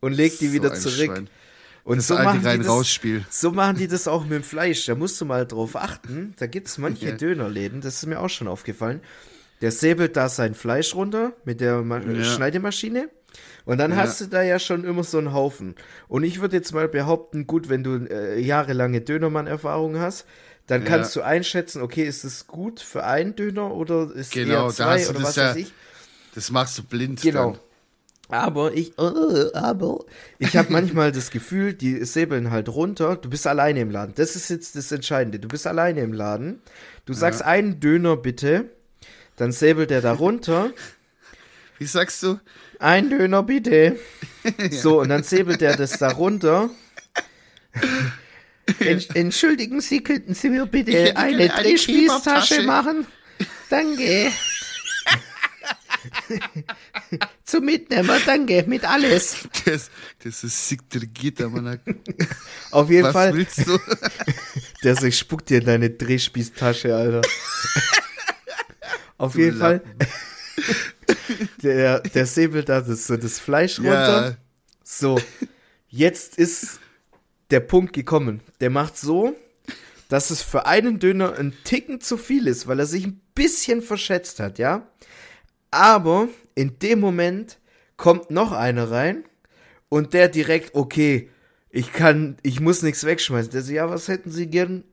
[0.00, 1.12] und legt die So wieder zurück.
[1.16, 1.28] Schwein.
[1.84, 3.24] Und Das so alte machen, die das, Rein-Raus-Spiel.
[3.28, 4.86] so machen die das auch mit dem Fleisch.
[4.86, 6.34] Da musst du mal drauf achten.
[6.38, 7.12] Da gibt es manche Ja.
[7.16, 9.00] Dönerläden, das ist mir auch schon aufgefallen.
[9.62, 12.24] Der säbelt da sein Fleisch runter mit der Ma Ja.
[12.24, 13.08] Schneidemaschine.
[13.64, 15.74] Und dann hast du da ja schon immer so einen Haufen.
[16.08, 20.26] Und ich würde jetzt mal behaupten, gut, wenn du äh, jahrelange Dönermann-Erfahrung hast,
[20.66, 20.88] dann Ja.
[20.88, 25.04] kannst du einschätzen, okay, ist es gut für einen Döner oder ist Genau, eher zwei
[25.08, 25.72] oder das was ja- weiß ich.
[26.34, 27.22] Das machst du blind.
[27.22, 27.52] Genau.
[27.52, 27.60] Dann.
[28.32, 30.04] Aber ich, äh, aber
[30.38, 33.16] ich habe manchmal das Gefühl, die säbeln halt runter.
[33.16, 34.14] Du bist alleine im Laden.
[34.16, 35.38] Das ist jetzt das Entscheidende.
[35.38, 36.60] Du bist alleine im Laden.
[37.04, 38.70] Du sagst einen Döner bitte,
[39.36, 40.70] dann säbelt der da runter.
[41.78, 42.38] Wie sagst du?
[42.78, 43.96] Ein Döner bitte.
[44.72, 46.68] So, und dann säbelt der das da runter.
[48.80, 53.06] Ent- Entschuldigen Sie, könnten Sie mir bitte eine eine Drehspießtasche machen?
[53.70, 54.30] Danke.
[57.44, 59.48] Zum Mitnehmen, danke, mit alles.
[59.64, 59.90] Das,
[60.22, 61.80] das ist sick der Gitter, Mann.
[62.70, 63.78] Auf jeden Was Fall, willst du?
[64.84, 67.22] der sich spuckt dir in deine Drehspießtasche, Alter.
[69.18, 69.98] Auf Du jeden Fall, Lappen.
[71.62, 74.30] der, der säbelt da das, so das Fleisch runter.
[74.30, 74.36] Ja,
[74.82, 75.20] So,
[75.88, 76.80] jetzt ist
[77.50, 78.40] der Punkt gekommen.
[78.60, 79.36] Der macht so,
[80.08, 83.82] dass es für einen Döner ein Ticken zu viel ist, weil er sich ein bisschen
[83.82, 84.88] verschätzt hat, ja?
[85.72, 87.58] Aber in dem Moment
[87.96, 89.24] kommt noch einer rein
[89.88, 91.28] und der direkt, okay,
[91.70, 93.50] ich kann, ich muss nichts wegschmeißen.
[93.50, 94.84] Der so, ja, was hätten Sie gern?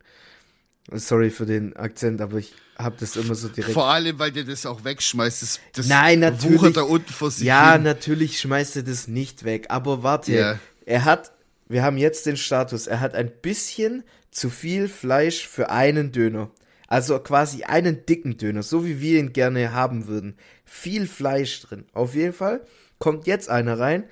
[0.91, 3.73] Sorry für den Akzent, aber ich habe das immer so direkt.
[3.73, 5.41] vor allem, weil der das auch wegschmeißt.
[5.43, 6.59] Das, das Nein, natürlich.
[6.61, 7.83] wuchert da unten vor sich Ja, hin.
[7.83, 9.65] natürlich schmeißt er das nicht weg.
[9.69, 10.59] Aber warte, Ja.
[10.85, 11.31] er hat,
[11.67, 16.49] wir haben jetzt den Status, er hat ein bisschen zu viel Fleisch für einen Döner.
[16.89, 20.35] Also quasi einen dicken Döner, so wie wir ihn gerne haben würden.
[20.65, 21.85] Viel Fleisch drin.
[21.93, 22.65] Auf jeden Fall
[22.97, 24.05] kommt jetzt einer rein,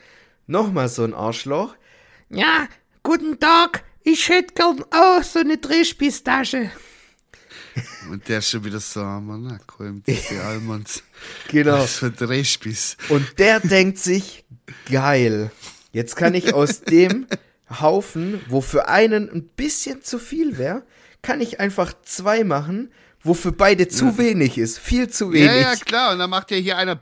[0.45, 1.75] nochmal so ein Arschloch.
[2.29, 2.67] Ja,
[3.01, 6.69] guten Tag, ich hätte gern auch so eine Drehspießtasche.
[8.11, 11.01] Und der ist schon wieder so, ah, Mann, na, komm, diese Almans.
[11.47, 11.79] Genau.
[11.79, 12.97] Was für ein Drehspieß.
[13.09, 14.45] Und der denkt sich,
[14.87, 15.49] geil,
[15.93, 17.25] jetzt kann ich aus dem
[17.71, 20.83] Haufen, wo für einen ein bisschen zu viel wäre,
[21.27, 22.89] kann ich einfach zwei machen,
[23.21, 24.79] wo für beide zu wenig ist.
[24.79, 25.47] Viel zu wenig.
[25.47, 26.13] Ja, ja, klar.
[26.13, 27.01] Und dann macht ja hier einer,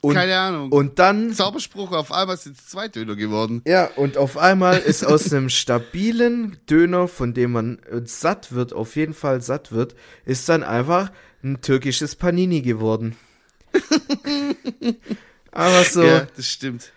[0.00, 3.62] und, keine Ahnung, und dann, Zauberspruch, auf einmal sind es zwei Döner geworden.
[3.64, 8.72] ja, und auf einmal ist aus einem stabilen Döner, von dem man äh, satt wird,
[8.72, 9.94] auf jeden Fall satt wird,
[10.24, 11.12] ist dann einfach
[11.44, 13.14] ein türkisches Panini geworden.
[15.52, 16.02] Aber so.
[16.02, 16.92] Ja, das stimmt.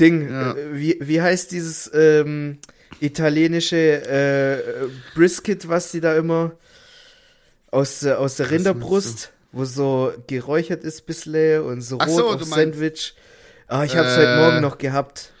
[0.00, 0.52] Ding, Ja.
[0.56, 2.58] äh, wie, wie heißt dieses ähm,
[3.00, 6.52] italienische äh, Brisket, was die da immer
[7.70, 12.28] aus, der- aus der Rinderbrust, wo so geräuchert ist bissle und so Ach rot so,
[12.30, 13.14] auf Sandwich.
[13.66, 15.32] Ah, ich hab's Äh, heute Morgen noch gehabt.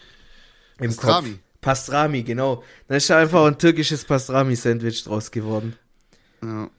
[0.80, 1.30] Im Pastrami.
[1.30, 1.38] Kopf.
[1.60, 2.62] Pastrami, genau.
[2.86, 5.76] Da ist ja einfach ein türkisches Pastrami-Sandwich draus geworden.
[6.42, 6.70] Ja.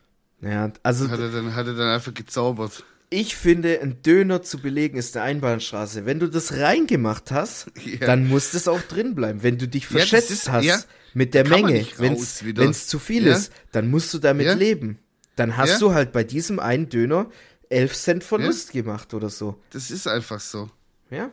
[0.41, 2.83] Ja, also Hat er dann, hat er dann einfach gezaubert.
[3.09, 6.05] Ich finde, ein Döner zu belegen ist eine Einbahnstraße.
[6.05, 8.05] Wenn du das reingemacht hast, Ja.
[8.05, 9.41] dann muss das auch drin bleiben.
[9.43, 10.79] Wenn du dich Ja, verschätzt ist- hast ja,
[11.13, 13.35] mit der Menge, wenn es zu viel Ja.
[13.35, 14.53] ist, dann musst du damit Ja.
[14.53, 14.99] leben.
[15.35, 15.79] Dann hast Ja.
[15.79, 17.29] du halt bei diesem einen Döner
[17.69, 19.55] 11 Cent Verlust gemacht oder so.
[19.71, 20.69] Das ist einfach so.
[21.09, 21.29] Ja.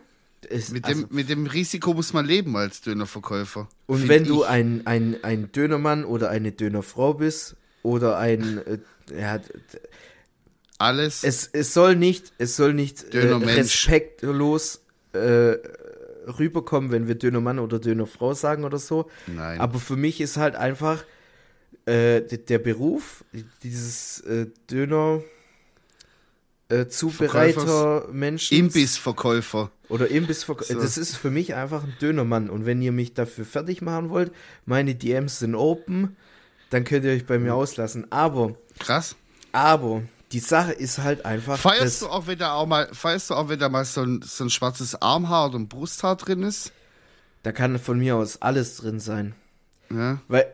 [0.49, 3.69] Es, Mit, also, dem, mit dem Risiko muss man leben als Dönerverkäufer.
[3.87, 4.49] und wenn du ich.
[4.49, 8.79] ein, ein, ein Dönermann oder eine Dönerfrau bist oder ein äh,
[9.19, 9.41] ja,
[10.79, 11.25] alles.
[11.25, 14.81] es, es soll nicht, es soll nicht äh, respektlos
[15.13, 15.57] äh,
[16.27, 19.09] rüberkommen, wenn wir Dönermann oder Dönerfrau sagen oder so.
[19.27, 19.61] Nein.
[19.61, 21.05] Aber für mich ist halt einfach
[21.87, 23.25] äh, der Beruf,
[23.63, 25.23] dieses äh, Döner
[26.69, 29.71] äh, Zubereiter Menschen Imbissverkäufer.
[29.89, 30.75] oder Imbissverk So.
[30.75, 34.33] das ist für mich einfach ein Dönermann und wenn ihr mich dafür fertig machen wollt,
[34.65, 36.17] meine DMs sind open,
[36.71, 39.15] dann könnt ihr euch bei mir auslassen, aber Krass.
[39.53, 40.03] aber
[40.33, 43.49] die Sache ist halt einfach Feierst du auch, wenn da auch mal, feierst du auch,
[43.49, 46.73] wenn da mal so ein, so ein schwarzes Armhaar oder ein Brusthaar drin ist?
[47.43, 49.35] Da kann von mir aus alles drin sein.
[49.91, 50.19] Ja.
[50.27, 50.53] Weil,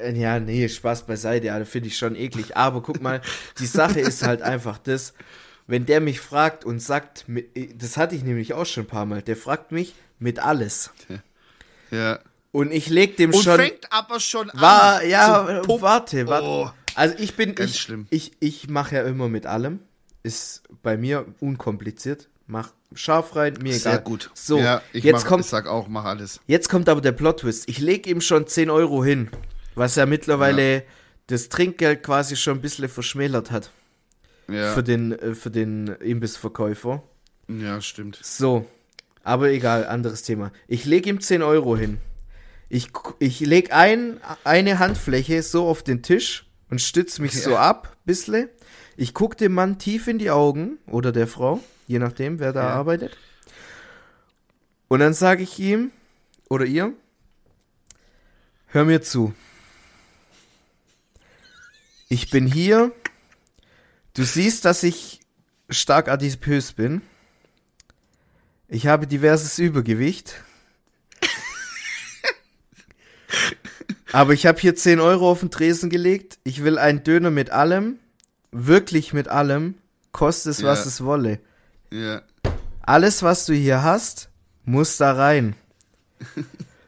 [0.00, 2.56] äh, ja, nee, Spaß beiseite, ja, finde ich schon eklig.
[2.56, 3.20] Aber guck mal,
[3.60, 5.14] die Sache ist halt einfach das,
[5.68, 9.06] wenn der mich fragt und sagt, äh, das hatte ich nämlich auch schon ein paar
[9.06, 10.90] Mal, der fragt mich mit alles.
[11.92, 12.18] Ja.
[12.50, 13.56] Und ich leg dem Und schon.
[13.56, 15.08] fängt aber schon War, an.
[15.08, 16.44] ja, warte, warte.
[16.46, 16.70] Oh.
[16.98, 18.06] Also ich bin, Ganz ich, schlimm.
[18.10, 19.78] ich, ich mache ja immer mit allem.
[20.24, 22.28] Ist bei mir unkompliziert.
[22.48, 23.78] Mach scharf rein, mir egal.
[23.78, 24.30] Sehr gut.
[24.34, 26.40] So, ja, ich, jetzt mach, kommt ich sag auch, mach alles.
[26.48, 27.68] Jetzt kommt aber der Plot-Twist.
[27.68, 29.30] Ich lege ihm schon 10 Euro hin,
[29.76, 30.82] was ja mittlerweile
[31.28, 33.70] das Trinkgeld quasi schon ein bisschen verschmälert hat
[34.50, 37.02] Ja, für, den, äh, für den Imbissverkäufer.
[37.46, 38.18] ja stimmt.
[38.22, 38.66] So,
[39.22, 40.50] aber egal, anderes Thema.
[40.66, 41.98] Ich lege ihm 10 Euro hin.
[42.70, 42.88] Ich,
[43.20, 48.50] ich lege ein, eine Handfläche so auf den Tisch und stütze mich so ab, bissle.
[48.96, 52.62] Ich gucke dem Mann tief in die Augen oder der Frau, je nachdem, wer da
[52.62, 52.68] Ja.
[52.70, 53.16] arbeitet.
[54.88, 55.90] Und dann sage ich ihm
[56.48, 56.92] oder ihr,
[58.68, 59.34] hör mir zu.
[62.08, 62.92] Ich bin hier.
[64.14, 65.20] Du siehst, dass ich
[65.68, 67.02] stark adipös bin.
[68.66, 70.42] Ich habe diverses Übergewicht.
[74.12, 76.38] Aber ich habe hier 10 Euro auf den Tresen gelegt.
[76.44, 77.98] Ich will einen Döner mit allem.
[78.52, 79.74] Wirklich mit allem.
[80.12, 80.86] Koste es, was Ja.
[80.86, 81.40] es wolle.
[81.90, 82.22] Ja.
[82.82, 84.30] Alles, was du hier hast,
[84.64, 85.54] muss da rein.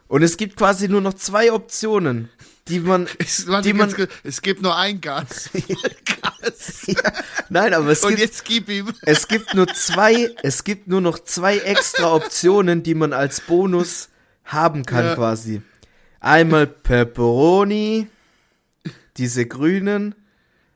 [0.08, 2.30] Und es gibt quasi nur noch zwei Optionen,
[2.68, 5.50] die man, Es, die man, ganz es gibt nur ein Gas.
[6.40, 6.86] Gas.
[7.48, 8.88] nein, aber es Und gibt, jetzt gib ihm.
[9.02, 14.08] es gibt nur zwei, es gibt nur noch zwei extra Optionen, die man als Bonus
[14.44, 15.14] haben kann Ja.
[15.14, 15.62] quasi.
[16.20, 18.06] Einmal Pepperoni,
[19.16, 20.14] diese grünen,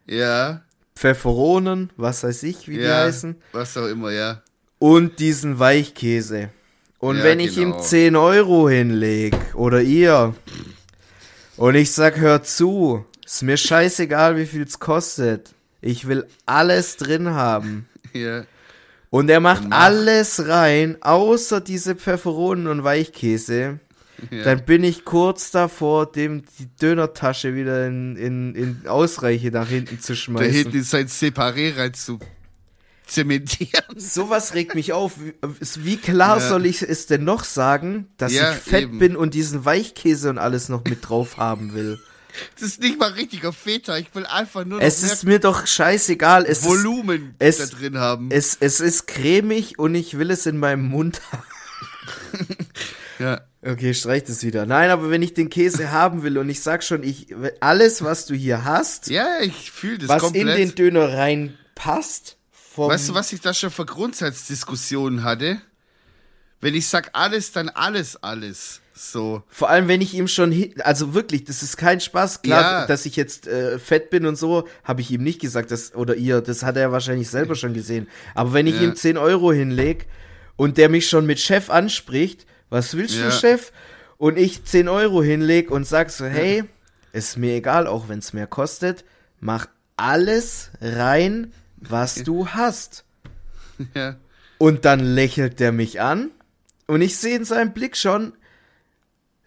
[0.07, 0.63] Ja,
[0.97, 3.03] Pfefferonen, was weiß ich, wie die ja.
[3.03, 4.43] heißen, Was auch immer, ja.
[4.79, 6.51] und diesen Weichkäse.
[6.99, 7.83] Und Ja, wenn ich ihm genau.
[7.83, 10.35] 10 Euro hinleg, oder ihr,
[11.57, 15.55] und ich sag, hör zu, ist mir scheißegal, wie viel es kostet.
[15.81, 17.89] Ich will alles drin haben.
[18.15, 18.45] Ja.
[19.11, 19.77] Und er macht mach.
[19.81, 23.81] alles rein, außer diese Pfefferonen und Weichkäse.
[24.31, 24.43] Ja.
[24.45, 30.01] Dann bin ich kurz davor, dem die Dönertasche wieder in, in, in Ausreiche nach hinten
[30.01, 30.53] zu da schmeißen.
[30.53, 32.19] hinten ist sein Separé rein zu
[33.07, 33.85] zementieren.
[33.99, 35.15] Sowas regt mich auf.
[35.77, 36.49] Wie, klar Ja.
[36.49, 38.99] soll ich es denn noch sagen, dass Ja, ich fett eben.
[38.99, 41.99] bin und diesen Weichkäse und alles noch mit drauf haben will?
[42.55, 43.97] Das ist nicht mal richtiger Feta.
[43.99, 46.45] Ich will einfach nur noch Es ist mir doch scheißegal.
[46.47, 48.29] Es ist, Volumen es- da drin haben.
[48.31, 51.43] es, es ist cremig und ich will es in meinem Mund haben.
[53.19, 53.41] ja.
[53.67, 54.67] Okay, streich das wieder.
[54.67, 58.27] Nein, aber wenn ich den Käse haben will und ich sag schon, ich alles, was
[58.27, 60.59] du hier hast, ja, ich fühle das was komplett.
[60.59, 65.61] in den Döner reinpasst, vom, weißt du, was ich da schon für Grundsatzdiskussionen hatte?
[66.61, 68.81] Wenn ich sag alles, dann alles, alles.
[68.95, 69.43] So.
[69.49, 72.43] Vor allem, wenn ich ihm schon, also wirklich, das ist kein Spaß.
[72.43, 72.87] Klar, Ja.
[72.87, 76.15] dass ich jetzt äh, fett bin und so, habe ich ihm nicht gesagt, das, oder
[76.15, 78.09] ihr, das hat er wahrscheinlich selber schon gesehen.
[78.35, 78.83] Aber wenn ich Ja.
[78.83, 80.07] ihm 10 Euro hinleg
[80.57, 83.27] und der mich schon mit Chef anspricht, was willst Ja.
[83.27, 83.73] du, Chef?
[84.19, 86.65] Und ich 10 Euro hinleg und sag so, hey,
[87.13, 89.05] ist mir egal, auch wenn es mehr kostet,
[89.41, 89.67] mach
[89.97, 93.05] alles rein, was du hast.
[93.95, 94.15] Ja.
[94.59, 96.31] Und dann lächelt der mich an
[96.87, 98.33] und ich sehe in seinem Blick schon,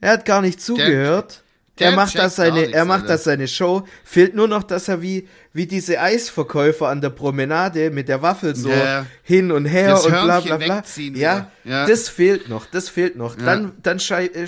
[0.01, 1.43] er hat gar nicht zugehört.
[1.79, 3.13] Der er macht checkt da seine, nichts, er macht Alter.
[3.13, 3.87] da seine Show.
[4.03, 8.55] Fehlt nur noch, dass er wie, wie diese Eisverkäufer an der Promenade mit der Waffel
[8.55, 9.05] so Ja.
[9.23, 10.83] hin und her Das und bla bla bla.
[11.13, 11.51] Ja.
[11.63, 11.85] Ja.
[11.85, 13.37] das fehlt noch, das fehlt noch.
[13.37, 13.45] Ja.
[13.45, 14.47] Dann, dann schei, äh,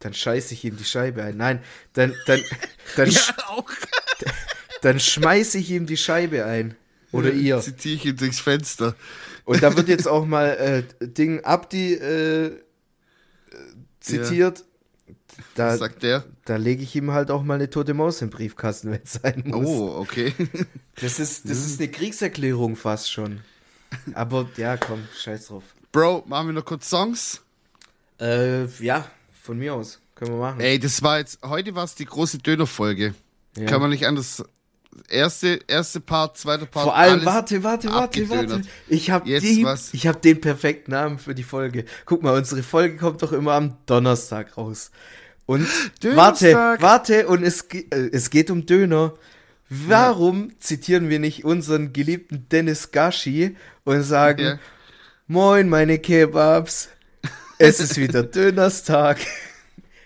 [0.00, 1.36] dann scheiße ich ihm die Scheibe ein.
[1.36, 1.60] Nein,
[1.92, 2.40] dann, dann,
[2.96, 3.64] dann, Ja, auch.
[4.82, 6.74] dann schmeiße ich ihm die Scheibe ein.
[7.12, 7.60] Oder ihr.
[7.60, 8.94] Zitiere ich ihn durchs Fenster.
[9.44, 12.52] Und da wird jetzt auch mal äh, Ding Abdi äh, äh,
[14.00, 14.64] zitiert.
[15.54, 16.24] Da, sagt der?
[16.44, 19.42] da lege ich ihm halt auch mal eine tote Maus im Briefkasten, wenn es sein
[19.46, 19.66] muss.
[19.66, 20.34] Oh, okay.
[21.00, 23.40] Das ist, das ist eine Kriegserklärung fast schon.
[24.14, 25.64] Aber ja, komm, scheiß drauf.
[25.92, 27.42] Bro, machen wir noch kurz Songs?
[28.20, 29.10] Äh, ja,
[29.42, 30.00] von mir aus.
[30.14, 30.60] Können wir machen.
[30.60, 33.14] Ey, das war jetzt, heute war es die große Dönerfolge.
[33.56, 33.66] Ja.
[33.66, 34.44] Kann man nicht anders.
[35.08, 36.84] Erste, erste Part, zweiter Part.
[36.84, 38.62] Vor allem, warte, warte, warte, warte.
[38.88, 41.84] Ich habe ich habe den perfekten Namen für die Folge.
[42.06, 44.90] Guck mal, unsere Folge kommt doch immer am Donnerstag raus.
[45.46, 45.66] Und
[46.02, 46.82] warte, Dönerstag.
[46.82, 49.14] warte, und es, äh, es geht um Döner.
[49.68, 54.58] Warum zitieren wir nicht unseren geliebten Dennis Gashi und sagen, Ja.
[55.28, 56.88] moin meine Kebabs,
[57.58, 59.18] es ist wieder Dönerstag.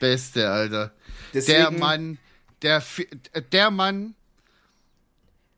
[0.01, 0.93] Beste, Alter.
[1.33, 2.19] Der Deswegen- Mann,
[2.63, 2.83] der,
[3.53, 4.15] der Mann,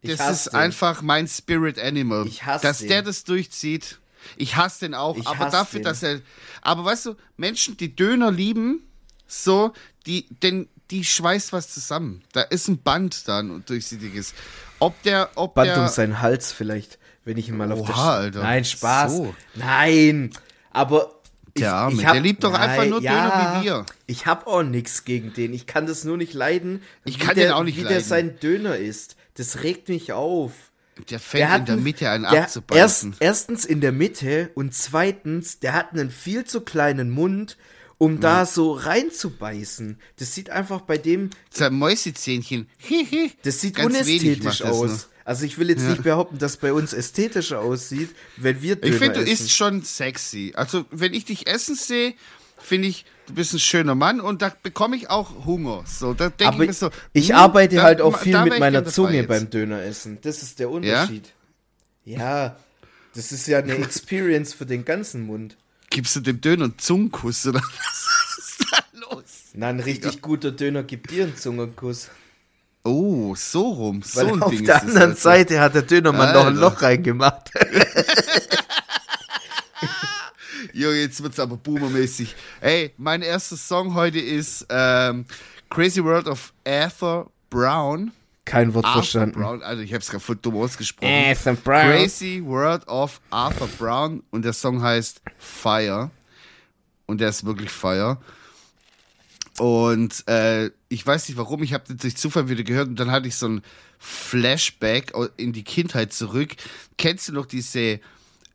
[0.06, 0.54] das ist den.
[0.56, 2.26] einfach mein Spirit Animal.
[2.26, 2.88] Ich hasse Dass den.
[2.88, 3.98] der das durchzieht.
[4.36, 5.84] Ich hasse den auch, Ich aber dafür, den.
[5.84, 6.20] dass er.
[6.62, 8.80] Aber weißt du, Menschen, die Döner lieben,
[9.28, 9.72] so,
[10.06, 12.22] die, denn die schweißt was zusammen.
[12.32, 14.34] Da ist ein Band da, ein durchsichtiges.
[14.78, 15.80] Ob der, ob Band der.
[15.82, 18.42] um seinen Hals vielleicht, wenn ich ihn mal auf der Oha, Alter.
[18.42, 19.16] Nein, Spaß.
[19.16, 19.34] So.
[19.54, 20.30] Nein,
[20.70, 21.12] aber
[21.54, 23.86] ich, Der Arme, hab, der liebt doch einfach nur Döner wie wir.
[24.06, 25.54] Ich hab auch nichts gegen den.
[25.54, 26.82] Ich kann das nur nicht leiden.
[27.04, 28.04] Ich wie kann der, den auch nicht wie der leiden.
[28.04, 29.16] sein Döner ist.
[29.36, 30.52] Das regt mich auf.
[31.10, 33.10] Der fängt in der Mitte einen der, abzubeißen.
[33.12, 37.58] Erst, erstens in der Mitte und zweitens, der hat einen viel zu kleinen Mund,
[37.98, 39.98] um da so reinzubeißen.
[40.18, 42.68] Das sieht einfach bei dem, Sein Mäusezähnchen.
[43.42, 44.90] Das sieht Ganz unästhetisch das aus.
[44.90, 45.00] nur.
[45.24, 48.98] Also ich will jetzt nicht behaupten, dass bei uns ästhetischer aussieht, wenn wir Döner Ich
[49.00, 50.52] finde, du isst schon sexy.
[50.54, 52.14] Also, wenn ich dich essen sehe,
[52.58, 55.82] finde ich, du bist ein schöner Mann und da bekomme ich auch Hunger.
[55.86, 56.90] So, da denke ich mir so.
[57.12, 60.18] ich hm, arbeite da- halt auch viel mit meiner Zunge beim Döneressen.
[60.22, 61.32] Das ist der Unterschied.
[62.04, 62.56] Ja?
[63.14, 65.56] das ist ja eine Experience für den ganzen Mund.
[65.90, 68.78] Gibst du dem Döner einen Zungenkuss oder was ist da
[69.10, 69.24] los?
[69.54, 72.10] Na, ein richtig guter Döner gibt dir einen Zungenkuss.
[72.84, 74.02] Oh, so rum.
[74.02, 75.22] So Weil ein auf Ding der anderen also.
[75.22, 76.60] Seite hat der Dönermann noch ein Alter.
[76.60, 77.50] Loch reingemacht.
[80.76, 82.36] Jo, jetzt wird's aber boomermäßig.
[82.60, 85.24] Ey, mein erster Song heute ist ähm,
[85.70, 88.12] Crazy World of Arthur Brown.
[88.44, 89.40] Kein Wort Arthur verstanden.
[89.40, 91.10] Brown, also ich hab's gerade voll dumm ausgesprochen.
[91.10, 91.90] Arthur Brown.
[91.92, 96.10] Crazy World of Arthur Brown und der Song heißt Fire.
[97.06, 98.18] Und der ist wirklich Fire.
[99.58, 103.10] Und äh, ich weiß nicht warum, ich habe das durch Zufall wieder gehört und dann
[103.10, 103.62] hatte ich so ein
[103.98, 106.54] Flashback in die Kindheit zurück.
[106.98, 107.98] Kennst du noch diese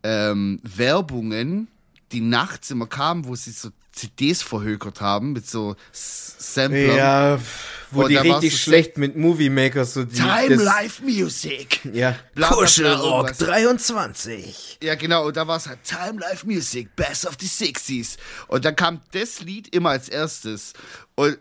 [0.03, 1.67] ähm, Werbungen,
[2.11, 6.97] die nachts immer kamen, wo sie so CDs verhökert haben mit so Samplern?
[6.97, 7.39] Ja,
[7.91, 11.81] wo Und die richtig so schlecht mit Movie Maker so die Time Life Music.
[11.91, 13.37] Ja, Kuschelrock irgendwas.
[13.37, 14.79] 23.
[14.81, 18.17] Ja, genau, und da war es halt Time Life Music, Best of the 60s.
[18.47, 20.73] Und dann kam das Lied immer als erstes.
[21.15, 21.37] Und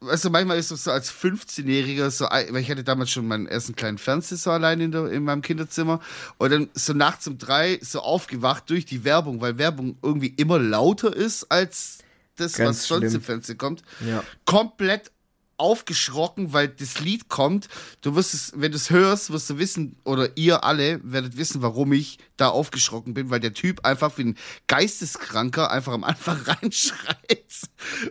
[0.00, 3.46] weißt du, manchmal ist es so als 15-Jähriger, so, weil ich hatte damals schon meinen
[3.46, 6.00] ersten kleinen Fernseher so allein in, der, in meinem Kinderzimmer.
[6.38, 10.58] Und dann so nachts um drei so aufgewacht durch die Werbung, weil Werbung irgendwie immer
[10.58, 11.98] lauter ist als
[12.36, 13.14] das, Ganz was sonst schlimm.
[13.14, 13.82] im Fernsehen kommt.
[14.06, 14.24] Ja.
[14.44, 15.10] Komplett
[15.56, 17.68] aufgeschrocken, weil das Lied kommt.
[18.00, 21.62] Du wirst es, wenn du es hörst, wirst du wissen, oder ihr alle werdet wissen,
[21.62, 26.40] warum ich da aufgeschrocken bin, weil der Typ einfach wie ein Geisteskranker einfach am Anfang
[26.46, 27.18] reinschreit.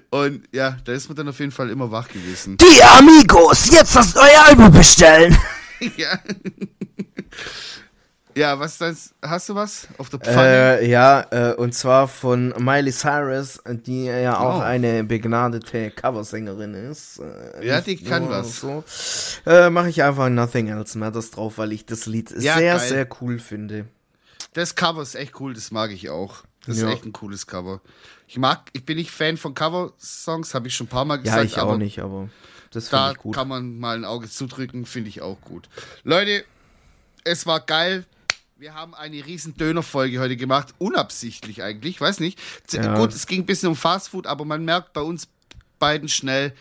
[0.10, 2.58] Und ja, da ist man dann auf jeden Fall immer wach gewesen.
[2.58, 5.38] Die Amigos, jetzt das neue Album bestellen.
[5.98, 6.20] ja.
[8.36, 9.14] Ja, was ist das?
[9.22, 10.80] Hast du was auf der Pfanne?
[10.80, 14.62] Äh, ja, äh, und zwar von Miley Cyrus, die ja auch Oh.
[14.62, 17.20] eine begnadete Coversängerin ist.
[17.20, 18.60] Äh, Ja, die kann was.
[18.62, 18.84] So.
[19.46, 22.88] Äh, Mache ich einfach Nothing Else Matters drauf, weil ich das Lied Ja, sehr, geil.
[22.90, 23.86] sehr cool finde.
[24.54, 26.44] Das Cover ist echt cool, das mag ich auch.
[26.66, 26.88] Das Ja.
[26.88, 27.82] ist echt ein cooles Cover.
[28.28, 31.22] Ich mag, ich bin nicht Fan von Cover-Songs, habe ich schon ein paar Mal Ja,
[31.24, 31.46] gesagt.
[31.46, 32.30] ich aber auch nicht, aber
[32.72, 33.36] das finde Da ich gut.
[33.36, 35.68] kann man mal ein Auge zudrücken, finde ich auch gut.
[36.04, 36.44] Leute,
[37.26, 38.06] es war geil.
[38.64, 42.39] Wir haben eine riesen Dönerfolge heute gemacht, unabsichtlich eigentlich, weiß nicht.
[42.72, 42.97] Ja.
[42.97, 45.28] Gut, es ging ein bisschen um Fastfood, aber man merkt bei uns
[45.80, 46.53] beiden schnell,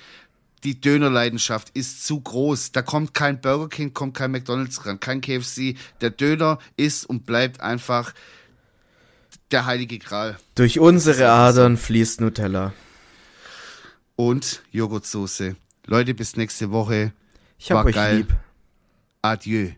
[0.64, 2.72] die Dönerleidenschaft ist zu groß.
[2.72, 5.76] Da kommt kein Burger King, kommt kein McDonald's ran, kein KFC.
[6.00, 8.14] Der Döner ist und bleibt einfach
[9.53, 10.36] der heilige Gral.
[10.57, 12.72] Durch unsere Adern fließt Nutella.
[14.16, 15.55] Und Joghurtsoße.
[15.86, 17.12] Leute, bis nächste Woche.
[17.59, 18.16] Ich hab War euch geil.
[18.16, 18.34] lieb.
[19.22, 19.70] Adieu.